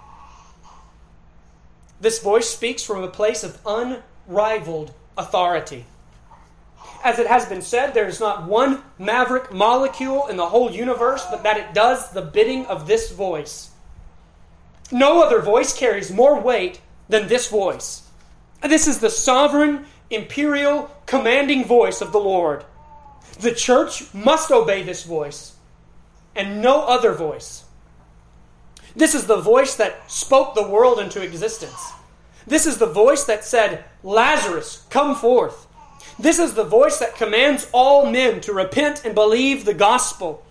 [2.00, 5.86] This voice speaks from a place of unrivaled authority.
[7.04, 11.26] As it has been said, there is not one maverick molecule in the whole universe,
[11.30, 13.72] but that it does the bidding of this voice.
[14.92, 18.04] No other voice carries more weight than this voice.
[18.62, 22.66] This is the sovereign, imperial, commanding voice of the Lord.
[23.40, 25.56] The church must obey this voice
[26.36, 27.66] and no other voice.
[28.96, 31.94] This is the voice that spoke the world into existence.
[32.48, 35.68] This is the voice that said, Lazarus, come forth.
[36.18, 40.44] This is the voice that commands all men to repent and believe the gospel.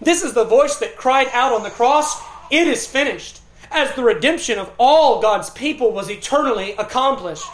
[0.00, 2.20] This is the voice that cried out on the cross,
[2.50, 3.41] It is finished
[3.72, 7.46] as the redemption of all God's people was eternally accomplished.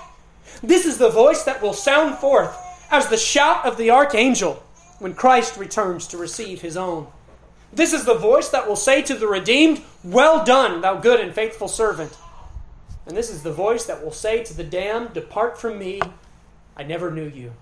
[0.63, 2.57] This is the voice that will sound forth
[2.91, 4.63] as the shout of the archangel
[4.99, 7.07] when Christ returns to receive his own.
[7.73, 11.35] This is the voice that will say to the redeemed, Well done, thou good and
[11.35, 12.17] faithful servant.
[13.07, 16.01] And this is the voice that will say to the damned, Depart from me,
[16.77, 17.53] I never knew you.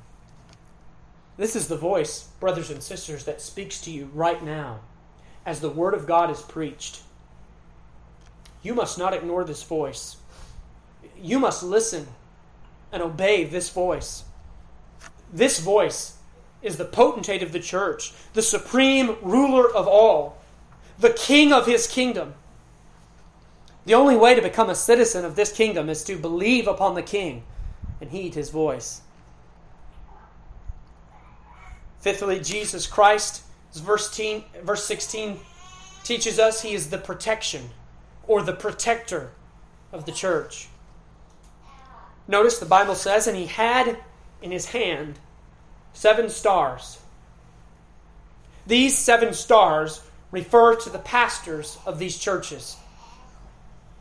[1.37, 4.81] This is the voice, brothers and sisters, that speaks to you right now
[5.45, 7.01] as the Word of God is preached.
[8.63, 10.17] You must not ignore this voice.
[11.21, 12.09] You must listen
[12.93, 14.25] and obey this voice.
[15.33, 16.17] This voice
[16.63, 20.39] is the potentate of the church, the supreme ruler of all,
[20.99, 22.35] the king of his kingdom.
[23.85, 27.03] The only way to become a citizen of this kingdom is to believe upon the
[27.03, 27.45] king
[28.01, 29.03] and heed his voice.
[32.01, 33.43] Fifthly, Jesus Christ,
[33.75, 35.39] verse 16
[36.05, 37.71] teaches us he is the protection
[38.27, 39.31] or the protector
[39.93, 40.68] of the church.
[42.29, 43.99] Notice the Bible says, and he had
[44.43, 45.18] in his hand
[45.93, 46.99] seven stars.
[48.66, 52.77] These seven stars refer to the pastors of these churches.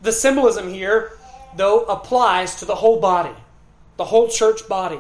[0.02, 1.14] The symbolism here,
[1.56, 3.36] though, applies to the whole body,
[3.98, 5.00] the whole church body.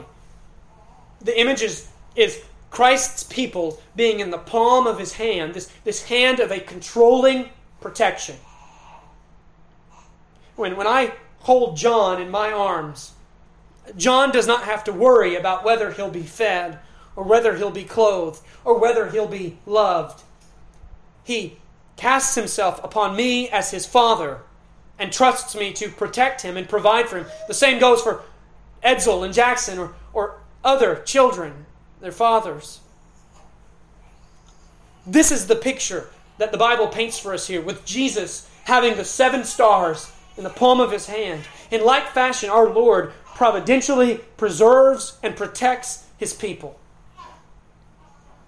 [1.21, 6.03] The image is, is Christ's people being in the palm of his hand, this, this
[6.03, 7.49] hand of a controlling
[7.81, 8.35] protection.
[10.55, 13.13] When, when I hold John in my arms,
[13.97, 16.79] John does not have to worry about whether he'll be fed,
[17.15, 20.23] or whether he'll be clothed, or whether he'll be loved.
[21.23, 21.57] He
[21.97, 24.39] casts himself upon me as his father
[24.97, 27.27] and trusts me to protect him and provide for him.
[27.47, 28.23] The same goes for
[28.83, 31.65] Edsel and Jackson or, or other children,
[32.01, 32.79] their fathers.
[35.05, 39.05] This is the picture that the Bible paints for us here with Jesus having the
[39.05, 41.43] seven stars in the palm of his hand.
[41.71, 46.79] In like fashion, our Lord providentially preserves and protects his people.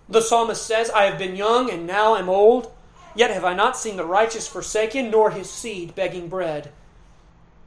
[0.10, 2.72] The psalmist says, I have been young and now am old,
[3.16, 6.72] yet have I not seen the righteous forsaken, nor his seed begging bread.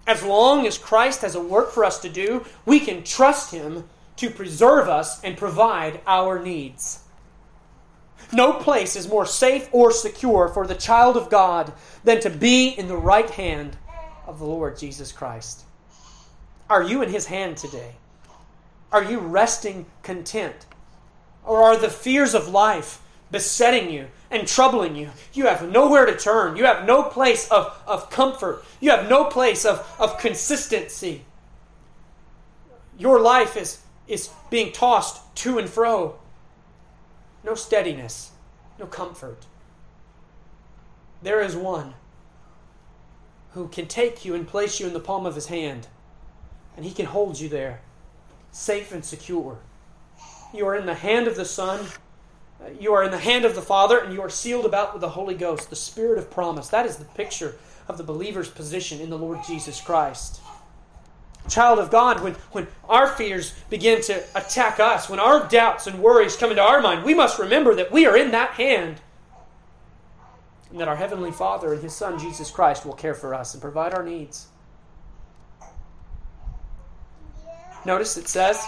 [0.06, 3.84] As long as Christ has a work for us to do, we can trust him
[4.16, 7.00] to preserve us and provide our needs.
[8.32, 11.72] No place is more safe or secure for the child of God
[12.04, 13.76] than to be in the right hand
[14.30, 15.64] of the Lord Jesus Christ.
[16.70, 17.96] Are you in His hand today?
[18.92, 20.66] Are you resting content?
[21.44, 23.02] Or are the fears of life
[23.32, 25.10] besetting you and troubling you?
[25.32, 26.56] You have nowhere to turn.
[26.56, 28.64] You have no place of, of comfort.
[28.78, 31.24] You have no place of, of consistency.
[32.96, 36.20] Your life is, is being tossed to and fro.
[37.42, 38.30] No steadiness,
[38.78, 39.46] no comfort.
[41.20, 41.94] There is one
[43.52, 45.88] who can take you and place you in the palm of his hand.
[46.76, 47.80] And he can hold you there,
[48.52, 49.58] safe and secure.
[50.54, 51.86] You are in the hand of the Son,
[52.60, 55.00] uh, you are in the hand of the Father, and you are sealed about with
[55.00, 56.68] the Holy Ghost, the Spirit of promise.
[56.68, 57.56] That is the picture
[57.88, 60.40] of the believer's position in the Lord Jesus Christ.
[61.48, 66.00] Child of God, when, when our fears begin to attack us, when our doubts and
[66.00, 69.00] worries come into our mind, we must remember that we are in that hand
[70.70, 73.62] and that our Heavenly Father and His Son, Jesus Christ, will care for us and
[73.62, 74.46] provide our needs.
[77.84, 78.58] Notice it says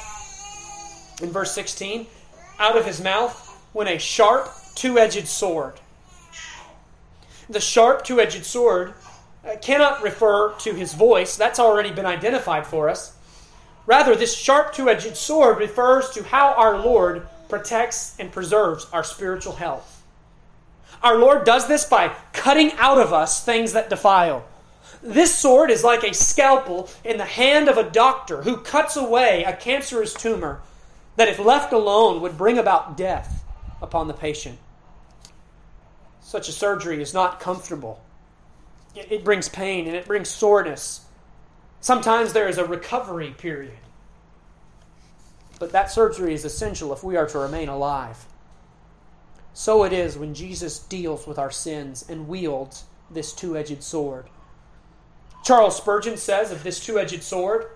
[1.23, 2.07] in verse 16,
[2.59, 5.75] out of his mouth went a sharp, two edged sword.
[7.49, 8.95] The sharp, two edged sword
[9.45, 13.17] uh, cannot refer to his voice, that's already been identified for us.
[13.85, 19.05] Rather, this sharp, two edged sword refers to how our Lord protects and preserves our
[19.05, 20.02] spiritual health.
[21.03, 24.45] Our Lord does this by cutting out of us things that defile.
[25.03, 29.43] This sword is like a scalpel in the hand of a doctor who cuts away
[29.43, 30.63] a cancerous tumor
[31.17, 33.45] that, if left alone, would bring about death
[33.81, 34.59] upon the patient.
[36.21, 38.01] Such a surgery is not comfortable.
[38.95, 41.05] It brings pain and it brings soreness.
[41.81, 43.79] Sometimes there is a recovery period.
[45.59, 48.25] But that surgery is essential if we are to remain alive.
[49.55, 54.27] So it is when Jesus deals with our sins and wields this two edged sword.
[55.45, 57.67] Charles Spurgeon says of this two edged sword,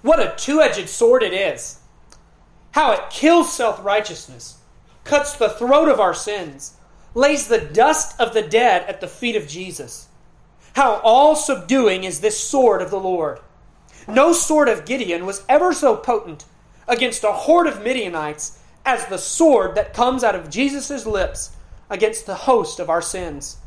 [0.00, 1.80] What a two edged sword it is!
[2.72, 4.58] How it kills self righteousness,
[5.04, 6.76] cuts the throat of our sins,
[7.14, 10.08] lays the dust of the dead at the feet of Jesus.
[10.74, 13.40] How all subduing is this sword of the Lord!
[14.08, 16.44] No sword of Gideon was ever so potent
[16.88, 21.56] against a horde of Midianites as the sword that comes out of Jesus' lips
[21.88, 23.58] against the host of our sins.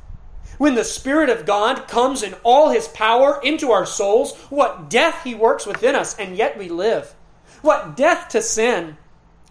[0.57, 5.23] When the Spirit of God comes in all his power into our souls, what death
[5.23, 7.13] he works within us, and yet we live.
[7.61, 8.97] What death to sin,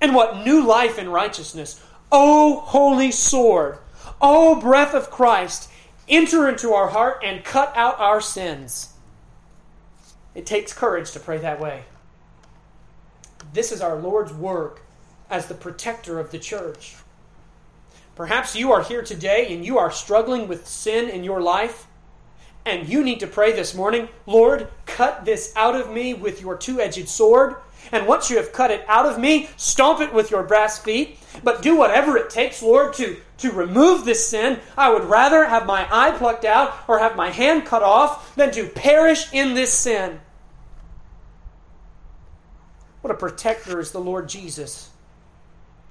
[0.01, 1.83] and what new life in righteousness.
[2.11, 3.79] O holy sword,
[4.21, 5.71] O breath of Christ,
[6.09, 8.93] enter into our heart and cut out our sins.
[10.35, 11.85] It takes courage to pray that way.
[13.53, 14.84] This is our Lord's work
[15.35, 16.95] as the protector of the church.
[18.15, 21.89] Perhaps you are here today and you are struggling with sin in your life,
[22.65, 26.57] and you need to pray this morning Lord, cut this out of me with your
[26.57, 27.57] two edged sword.
[27.91, 31.19] And once you have cut it out of me, stomp it with your brass feet.
[31.43, 34.61] But do whatever it takes, Lord, to, to remove this sin.
[34.79, 38.53] I would rather have my eye plucked out or have my hand cut off than
[38.53, 40.21] to perish in this sin.
[43.03, 44.91] What a protector is the Lord Jesus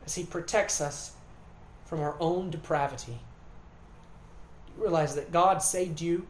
[0.05, 1.13] as he protects us
[1.85, 3.19] from our own depravity.
[4.75, 6.27] You realize that God saved you,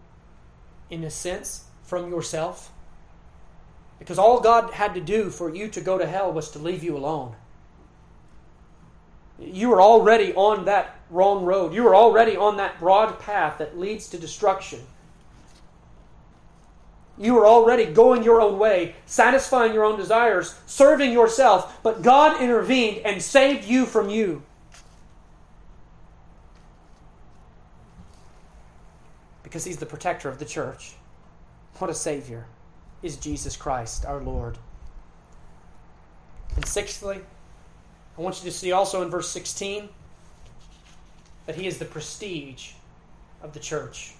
[0.89, 2.71] in a sense, from yourself?
[3.99, 6.83] Because all God had to do for you to go to hell was to leave
[6.83, 7.35] you alone.
[9.39, 11.73] You were already on that wrong road.
[11.73, 14.81] You were already on that broad path that leads to destruction.
[17.17, 22.41] You were already going your own way, satisfying your own desires, serving yourself, but God
[22.41, 24.41] intervened and saved you from you.
[29.43, 30.93] Because He's the protector of the church.
[31.77, 32.47] What a Savior
[33.03, 34.57] is Jesus Christ, our Lord.
[36.55, 37.19] And sixthly,
[38.17, 39.89] I want you to see also in verse 16
[41.45, 42.71] that He is the prestige
[43.43, 44.15] of the church.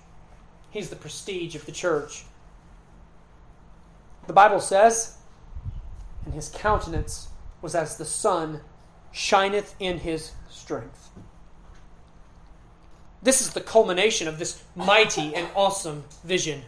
[0.70, 2.26] He's the prestige of the church.
[4.28, 5.18] The Bible says,
[6.26, 7.28] and his countenance
[7.62, 8.62] was as the sun
[9.12, 11.10] shineth in his strength.
[13.22, 16.64] This is the culmination of this mighty and awesome vision.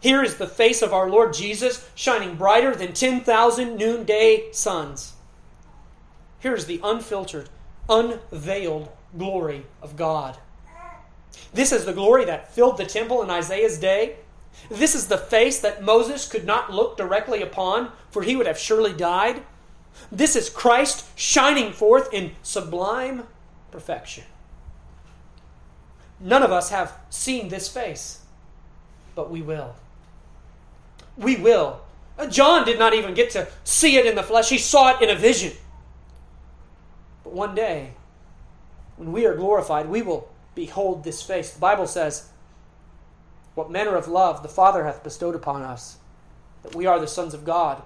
[0.00, 5.14] Here is the face of our Lord Jesus shining brighter than 10,000 noonday suns.
[6.38, 7.48] Here is the unfiltered,
[7.88, 10.38] unveiled glory of God.
[11.52, 14.16] This is the glory that filled the temple in Isaiah's day
[14.70, 18.58] this is the face that Moses could not look directly upon, for he would have
[18.58, 19.42] surely died.
[20.12, 23.24] This is Christ shining forth in sublime
[23.70, 24.24] perfection.
[26.20, 28.24] None of us have seen this face,
[29.14, 29.74] but we will.
[31.16, 31.80] We will.
[32.18, 35.02] Uh, John did not even get to see it in the flesh, he saw it
[35.02, 35.52] in a vision.
[37.22, 37.92] But one day,
[38.96, 41.52] when we are glorified, we will behold this face.
[41.52, 42.28] The Bible says,
[43.58, 45.98] what manner of love the Father hath bestowed upon us,
[46.62, 47.82] that we are the sons of God.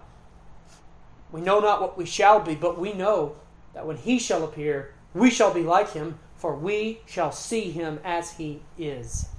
[1.32, 3.36] We know not what we shall be, but we know
[3.72, 8.00] that when he shall appear, we shall be like him, for we shall see him
[8.04, 9.30] as he is.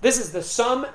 [0.00, 0.86] This is the sum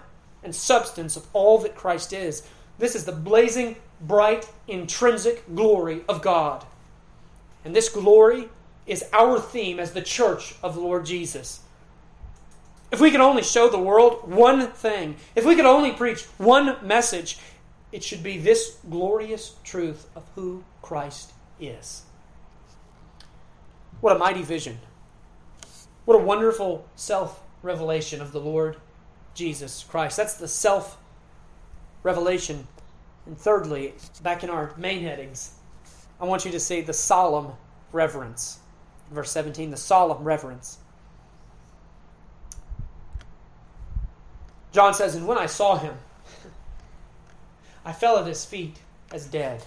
[0.44, 2.48] and substance of all that Christ is.
[2.80, 6.66] This is the blazing, bright, intrinsic glory of God.
[7.64, 8.50] And this glory
[8.88, 11.60] is our theme as the church of the Lord Jesus.
[12.92, 16.78] If we could only show the world one thing, if we could only preach one
[16.86, 17.38] message,
[17.92, 22.04] it should be this glorious truth of who Christ is.
[24.00, 24.80] What a mighty vision.
[26.06, 28.78] What a wonderful self revelation of the Lord
[29.34, 30.16] Jesus Christ.
[30.16, 30.98] That's the self
[32.04, 32.68] revelation.
[33.26, 35.56] And thirdly, back in our main headings,
[36.22, 37.52] I want you to see the solemn
[37.92, 38.60] reverence.
[39.12, 40.78] Verse 17, the solemn reverence.
[44.78, 45.96] John says, And when I saw him,
[47.84, 48.78] I fell at his feet
[49.12, 49.64] as dead.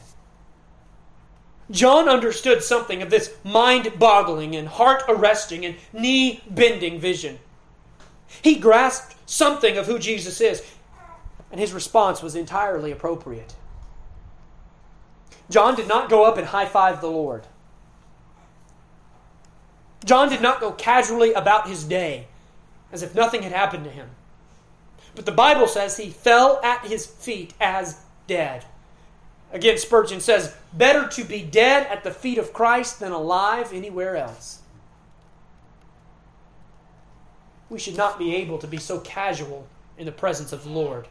[1.68, 7.40] John understood something of this mind boggling and heart arresting and knee bending vision.
[8.40, 10.64] He grasped something of who Jesus is,
[11.50, 13.56] and his response was entirely appropriate.
[15.50, 17.48] John did not go up and high five the Lord.
[20.04, 22.28] John did not go casually about his day
[22.92, 24.11] as if nothing had happened to him.
[25.14, 28.64] But the Bible says he fell at his feet as dead.
[29.52, 34.16] Again, Spurgeon says, Better to be dead at the feet of Christ than alive anywhere
[34.16, 34.61] else.
[37.68, 39.66] We should not be able to be so casual
[39.98, 41.08] in the presence of the Lord.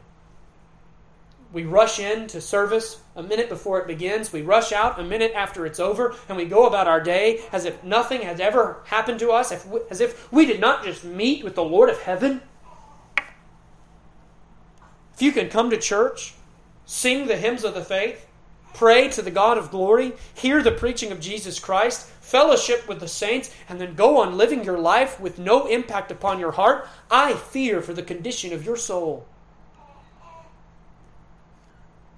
[1.52, 4.32] We rush in to service a minute before it begins.
[4.32, 7.66] We rush out a minute after it's over, and we go about our day as
[7.66, 9.52] if nothing has ever happened to us,
[9.90, 12.42] as if we did not just meet with the Lord of heaven.
[15.20, 16.34] If you can come to church,
[16.86, 18.26] sing the hymns of the faith,
[18.74, 23.08] pray to the God of glory, hear the preaching of Jesus Christ, fellowship with the
[23.10, 27.34] saints, and then go on living your life with no impact upon your heart, I
[27.34, 29.28] fear for the condition of your soul.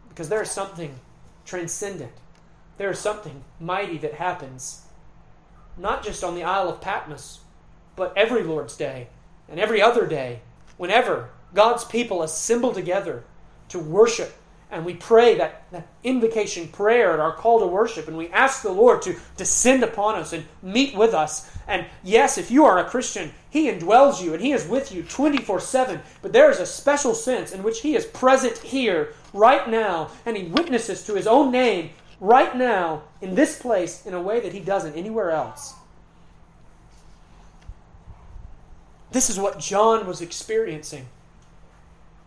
[0.08, 1.00] Because there is something
[1.44, 2.14] transcendent,
[2.78, 4.84] there is something mighty that happens,
[5.76, 7.40] not just on the Isle of Patmos,
[7.96, 9.08] but every Lord's Day
[9.50, 10.42] and every other day,
[10.78, 13.24] whenever God's people assemble together
[13.70, 14.38] to worship
[14.72, 18.64] and we pray that, that invocation prayer at our call to worship, and we ask
[18.64, 21.52] the Lord to descend upon us and meet with us.
[21.68, 25.04] And yes, if you are a Christian, He indwells you and He is with you
[25.04, 26.00] 24 7.
[26.22, 30.38] But there is a special sense in which He is present here, right now, and
[30.38, 31.90] He witnesses to His own name
[32.22, 35.74] right now in this place in a way that He doesn't anywhere else.
[39.12, 41.08] This is what John was experiencing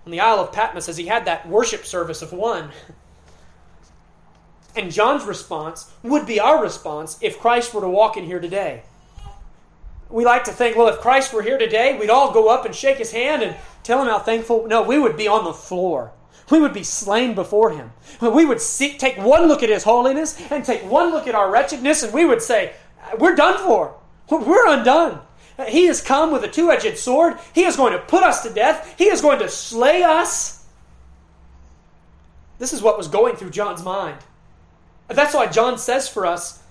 [0.04, 2.70] on the Isle of Patmos as he had that worship service of one.
[4.76, 8.82] And John's response would be our response if Christ were to walk in here today.
[10.10, 12.74] We like to think, well, if Christ were here today, we'd all go up and
[12.74, 14.66] shake his hand and tell him how thankful.
[14.66, 16.12] No, we would be on the floor.
[16.50, 17.92] We would be slain before him.
[18.20, 21.50] We would see, take one look at his holiness and take one look at our
[21.50, 22.74] wretchedness, and we would say,
[23.18, 23.96] We're done for.
[24.30, 25.20] We're undone.
[25.68, 27.38] He has come with a two edged sword.
[27.54, 28.94] He is going to put us to death.
[28.98, 30.66] He is going to slay us.
[32.58, 34.18] This is what was going through John's mind.
[35.08, 36.62] That's why John says for us,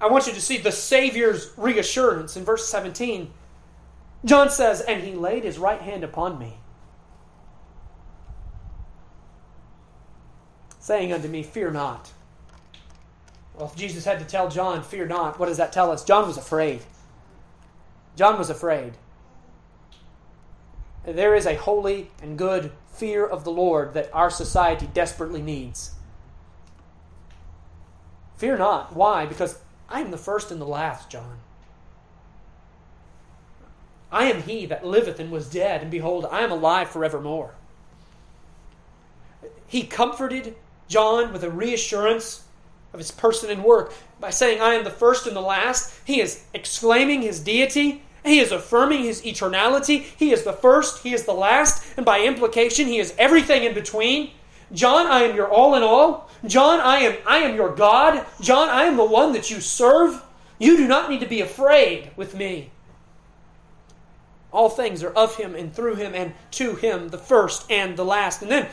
[0.00, 3.30] I want you to see the Savior's reassurance in verse 17.
[4.24, 6.58] John says, And he laid his right hand upon me,
[10.78, 12.12] saying unto me, Fear not.
[13.54, 16.04] Well, if Jesus had to tell John, Fear not, what does that tell us?
[16.04, 16.82] John was afraid.
[18.16, 18.94] John was afraid.
[21.04, 25.92] There is a holy and good fear of the Lord that our society desperately needs.
[28.36, 28.96] Fear not.
[28.96, 29.26] Why?
[29.26, 31.38] Because I am the first and the last, John.
[34.10, 37.54] I am he that liveth and was dead, and behold, I am alive forevermore.
[39.66, 40.56] He comforted
[40.88, 42.44] John with a reassurance
[42.92, 45.92] of his person and work by saying, I am the first and the last.
[46.04, 50.02] He is exclaiming his deity he is affirming his eternality.
[50.16, 53.74] He is the first, he is the last, and by implication, he is everything in
[53.74, 54.30] between.
[54.72, 56.28] John, I am your all in all.
[56.44, 58.26] John, I am I am your God.
[58.40, 60.22] John, I am the one that you serve.
[60.58, 62.70] You do not need to be afraid with me.
[64.52, 68.04] All things are of him and through him and to him, the first and the
[68.04, 68.42] last.
[68.42, 68.68] And then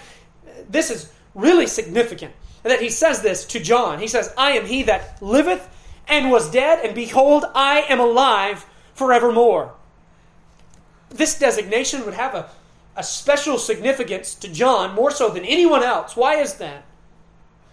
[0.70, 2.34] this is really significant
[2.64, 4.00] that he says this to John.
[4.00, 5.70] He says, I am he that liveth
[6.08, 9.74] and was dead, and behold, I am alive forevermore.
[11.10, 12.50] This designation would have a,
[12.96, 16.16] a special significance to John more so than anyone else.
[16.16, 16.86] Why is that?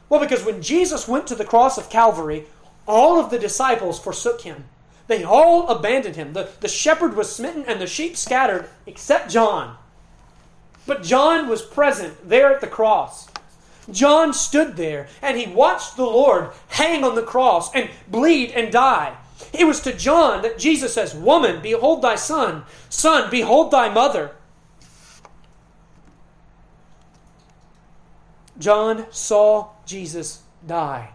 [0.08, 2.46] Well, because when Jesus went to the cross of Calvary,
[2.86, 4.64] all of the disciples forsook him.
[5.06, 6.32] They all abandoned him.
[6.32, 9.76] The, the shepherd was smitten and the sheep scattered, except John.
[10.86, 13.28] But John was present there at the cross.
[13.90, 18.72] John stood there and he watched the Lord hang on the cross and bleed and
[18.72, 19.16] die.
[19.52, 22.64] It was to John that Jesus says, Woman, behold thy son.
[22.88, 24.32] Son, behold thy mother.
[28.58, 31.10] John saw Jesus die.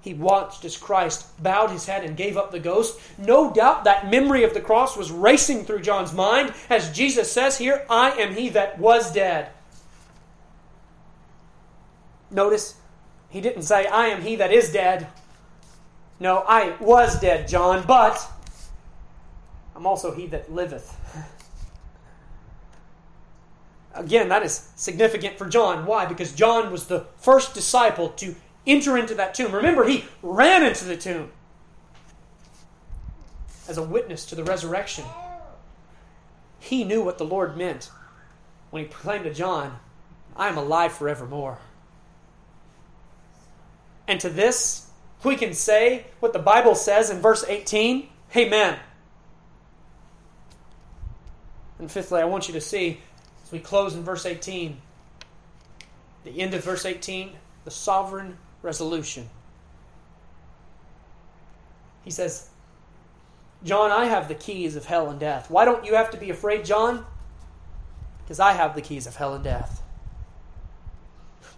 [0.00, 3.00] He watched as Christ bowed his head and gave up the ghost.
[3.16, 7.56] No doubt that memory of the cross was racing through John's mind as Jesus says
[7.56, 9.50] here, I am he that was dead.
[12.30, 12.76] Notice,
[13.30, 15.06] he didn't say, I am he that is dead.
[16.24, 18.18] No, I was dead, John, but
[19.76, 20.96] I'm also he that liveth.
[23.92, 25.84] Again, that is significant for John.
[25.84, 26.06] Why?
[26.06, 28.34] Because John was the first disciple to
[28.66, 29.52] enter into that tomb.
[29.52, 31.30] Remember, he ran into the tomb
[33.68, 35.04] as a witness to the resurrection.
[36.58, 37.90] He knew what the Lord meant
[38.70, 39.78] when he proclaimed to John,
[40.34, 41.58] I am alive forevermore.
[44.08, 44.88] And to this,
[45.24, 48.78] we can say what the Bible says in verse 18 Amen.
[51.78, 53.00] And fifthly, I want you to see,
[53.44, 54.80] as we close in verse 18,
[56.24, 57.32] the end of verse 18,
[57.64, 59.28] the sovereign resolution.
[62.04, 62.48] He says,
[63.62, 65.50] John, I have the keys of hell and death.
[65.50, 67.04] Why don't you have to be afraid, John?
[68.24, 69.82] Because I have the keys of hell and death.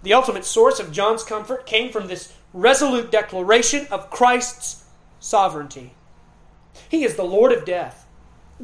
[0.02, 4.84] The ultimate source of John's comfort came from this resolute declaration of Christ's
[5.20, 5.92] sovereignty.
[6.88, 8.07] He is the Lord of death.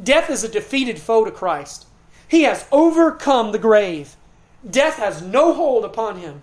[0.03, 1.87] Death is a defeated foe to Christ.
[2.27, 4.17] He has overcome the grave.
[4.69, 6.41] Death has no hold upon him.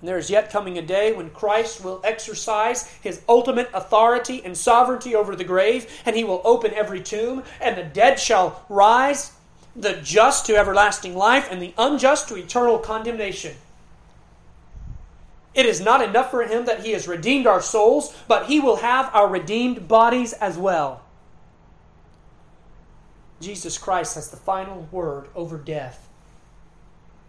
[0.00, 4.56] And there is yet coming a day when Christ will exercise his ultimate authority and
[4.56, 9.32] sovereignty over the grave, and he will open every tomb, and the dead shall rise,
[9.74, 13.56] the just to everlasting life, and the unjust to eternal condemnation.
[15.54, 18.76] It is not enough for him that he has redeemed our souls, but he will
[18.76, 21.02] have our redeemed bodies as well.
[23.40, 26.08] Jesus Christ has the final word over death.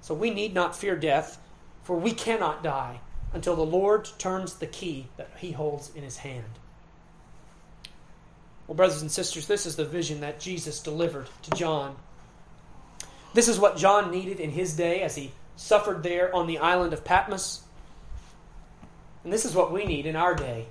[0.01, 1.39] So we need not fear death
[1.84, 3.01] for we cannot die
[3.34, 6.59] until the Lord turns the key that he holds in his hand.
[8.67, 11.97] Well, brothers and sisters, this is the vision that Jesus delivered to John.
[13.34, 16.93] This is what John needed in his day as he suffered there on the island
[16.93, 17.62] of Patmos.
[19.24, 20.65] And this is what we need in our day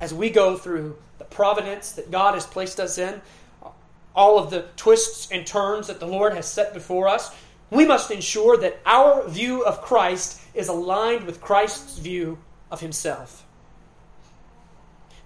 [0.00, 3.20] as we go through the providence that God has placed us in,
[4.14, 7.34] all of the twists and turns that the Lord has set before us
[7.72, 12.36] we must ensure that our view of Christ is aligned with Christ's view
[12.70, 13.46] of himself.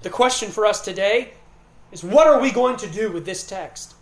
[0.02, 1.32] The question for us today
[1.90, 3.96] is what are we going to do with this text?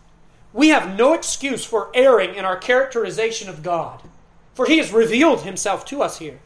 [0.52, 4.02] We have no excuse for erring in our characterization of God,
[4.52, 6.40] for he has revealed himself to us here.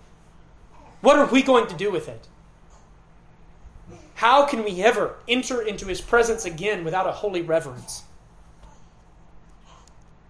[1.01, 2.27] What are we going to do with it?
[4.15, 8.03] How can we ever enter into his presence again without a holy reverence?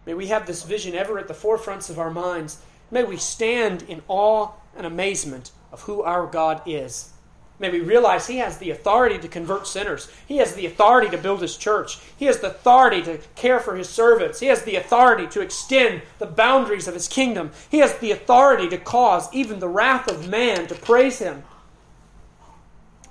[0.04, 2.58] May we have this vision ever at the forefronts of our minds.
[2.90, 7.12] May we stand in awe and amazement of who our God is.
[7.60, 10.10] May we realize He has the authority to convert sinners.
[10.26, 11.98] He has the authority to build His church.
[12.16, 14.40] He has the authority to care for His servants.
[14.40, 17.50] He has the authority to extend the boundaries of His kingdom.
[17.70, 21.42] He has the authority to cause even the wrath of man to praise Him.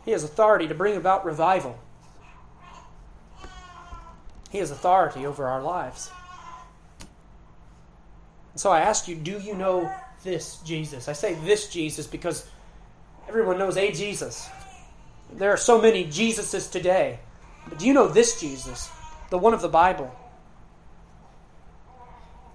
[0.06, 1.78] He has authority to bring about revival.
[4.50, 6.10] He has authority over our lives.
[8.54, 9.92] And so I ask you, do you know
[10.24, 11.10] this Jesus?
[11.10, 12.50] I say this Jesus because
[13.28, 14.50] everyone knows a Jesus.
[15.34, 17.20] There are so many Jesuses today.
[17.68, 18.90] But do you know this Jesus,
[19.30, 20.16] the one of the Bible?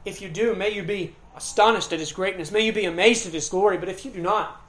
[0.05, 2.51] If you do, may you be astonished at his greatness.
[2.51, 3.79] May you be amazed at his glory.
[3.79, 4.61] But if you do not,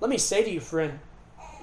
[0.00, 0.98] let me say to you, friend,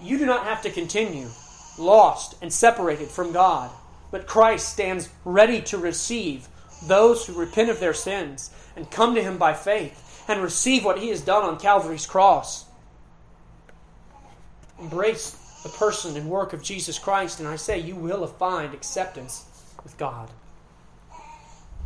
[0.02, 1.30] you do not have to continue
[1.78, 3.70] lost and separated from God.
[4.12, 6.48] But Christ stands ready to receive
[6.84, 11.00] those who repent of their sins and come to Him by faith and receive what
[11.00, 12.66] He has done on Calvary's cross.
[14.82, 15.32] Embrace
[15.64, 19.46] the person and work of Jesus Christ, and I say you will find acceptance
[19.84, 20.30] with God.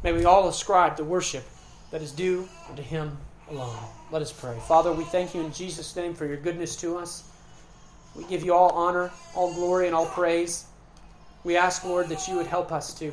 [0.03, 1.43] May we all ascribe the worship
[1.91, 3.17] that is due unto Him
[3.49, 3.77] alone.
[4.11, 4.57] Let us pray.
[4.67, 7.29] Father, we thank you in Jesus' name for your goodness to us.
[8.15, 10.65] We give you all honor, all glory, and all praise.
[11.43, 13.05] We ask, Lord, that you would help us to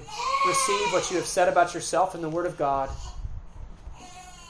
[0.46, 2.88] receive what you have said about yourself in the Word of God.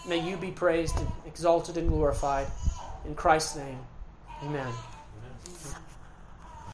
[0.06, 2.46] May you be praised and exalted and glorified.
[3.06, 3.78] In Christ's name,
[4.44, 4.72] amen.